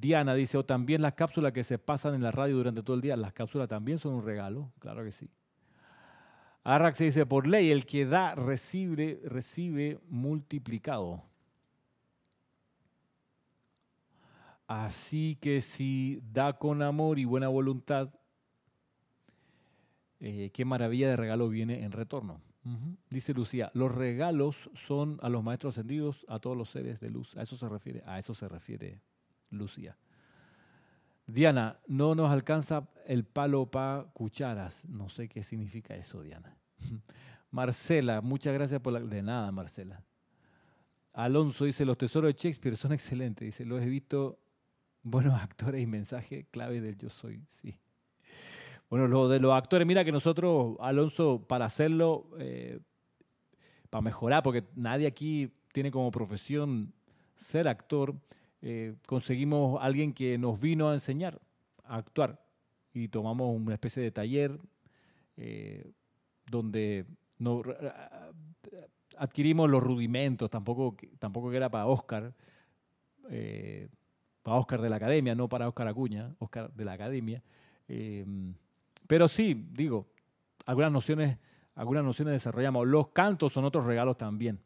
[0.00, 3.02] Diana dice, o también las cápsulas que se pasan en la radio durante todo el
[3.02, 5.30] día, las cápsulas también son un regalo, claro que sí.
[6.64, 11.22] Arrax dice, por ley, el que da recibe, recibe multiplicado.
[14.66, 18.08] Así que si da con amor y buena voluntad,
[20.20, 22.40] eh, qué maravilla de regalo viene en retorno.
[23.10, 27.36] Dice Lucía, los regalos son a los maestros ascendidos, a todos los seres de luz.
[27.36, 29.02] A eso se refiere, a eso se refiere
[29.54, 29.96] Lucía.
[31.26, 34.84] Diana, no nos alcanza el palo para cucharas.
[34.86, 36.56] No sé qué significa eso, Diana.
[37.50, 39.00] Marcela, muchas gracias por la...
[39.00, 40.02] De nada, Marcela.
[41.12, 43.46] Alonso dice, los tesoros de Shakespeare son excelentes.
[43.46, 44.38] Dice, los he visto
[45.02, 47.42] buenos actores y mensajes clave del yo soy.
[47.48, 47.78] Sí.
[48.90, 52.80] Bueno, lo de los actores, mira que nosotros, Alonso, para hacerlo, eh,
[53.88, 56.92] para mejorar, porque nadie aquí tiene como profesión
[57.36, 58.14] ser actor,
[58.66, 61.38] eh, conseguimos alguien que nos vino a enseñar
[61.84, 62.42] a actuar
[62.94, 64.58] y tomamos una especie de taller
[65.36, 65.92] eh,
[66.50, 67.04] donde
[69.18, 72.32] adquirimos los rudimentos, tampoco, tampoco era para Oscar,
[73.28, 73.88] eh,
[74.42, 77.42] para Oscar de la Academia, no para Oscar Acuña, Oscar de la Academia.
[77.86, 78.24] Eh,
[79.06, 80.06] pero sí, digo,
[80.64, 81.36] algunas nociones,
[81.74, 82.86] algunas nociones desarrollamos.
[82.86, 84.58] Los cantos son otros regalos también.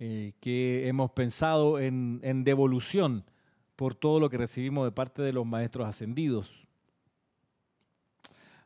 [0.00, 3.24] Eh, que hemos pensado en, en devolución
[3.74, 6.50] por todo lo que recibimos de parte de los maestros ascendidos.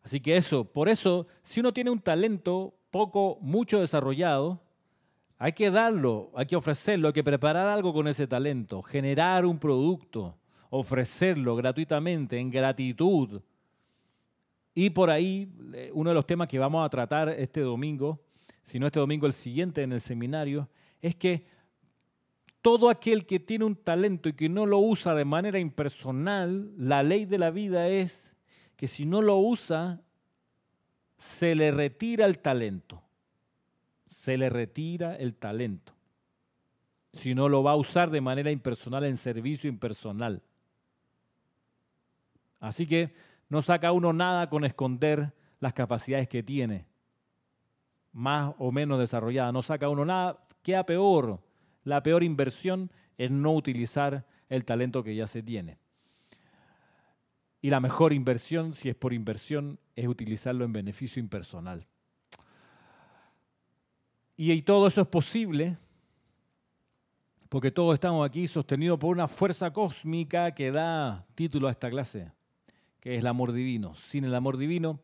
[0.02, 4.60] Así que eso, por eso, si uno tiene un talento poco, mucho desarrollado,
[5.38, 9.58] hay que darlo, hay que ofrecerlo, hay que preparar algo con ese talento, generar un
[9.58, 10.36] producto,
[10.70, 13.40] ofrecerlo gratuitamente, en gratitud.
[14.74, 18.20] Y por ahí, eh, uno de los temas que vamos a tratar este domingo,
[18.60, 20.68] si no este domingo, el siguiente en el seminario,
[21.02, 21.44] es que
[22.62, 27.02] todo aquel que tiene un talento y que no lo usa de manera impersonal, la
[27.02, 28.36] ley de la vida es
[28.76, 30.00] que si no lo usa,
[31.16, 33.02] se le retira el talento.
[34.06, 35.92] Se le retira el talento.
[37.12, 40.42] Si no lo va a usar de manera impersonal en servicio impersonal.
[42.60, 43.12] Así que
[43.48, 46.86] no saca uno nada con esconder las capacidades que tiene,
[48.12, 49.52] más o menos desarrolladas.
[49.52, 51.40] No saca uno nada, queda peor.
[51.84, 55.78] La peor inversión es no utilizar el talento que ya se tiene.
[57.60, 61.86] Y la mejor inversión, si es por inversión, es utilizarlo en beneficio impersonal.
[64.36, 65.78] Y, y todo eso es posible
[67.48, 72.32] porque todos estamos aquí sostenidos por una fuerza cósmica que da título a esta clase,
[72.98, 73.94] que es el amor divino.
[73.94, 75.00] Sin el amor divino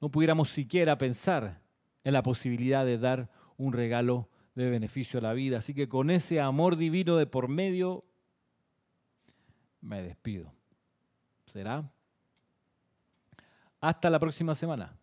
[0.00, 1.63] no pudiéramos siquiera pensar
[2.04, 5.58] en la posibilidad de dar un regalo de beneficio a la vida.
[5.58, 8.04] Así que con ese amor divino de por medio,
[9.80, 10.52] me despido.
[11.46, 11.90] ¿Será?
[13.80, 14.96] Hasta la próxima semana.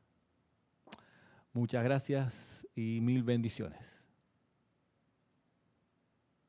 [1.53, 4.00] Muchas gracias y mil bendiciones.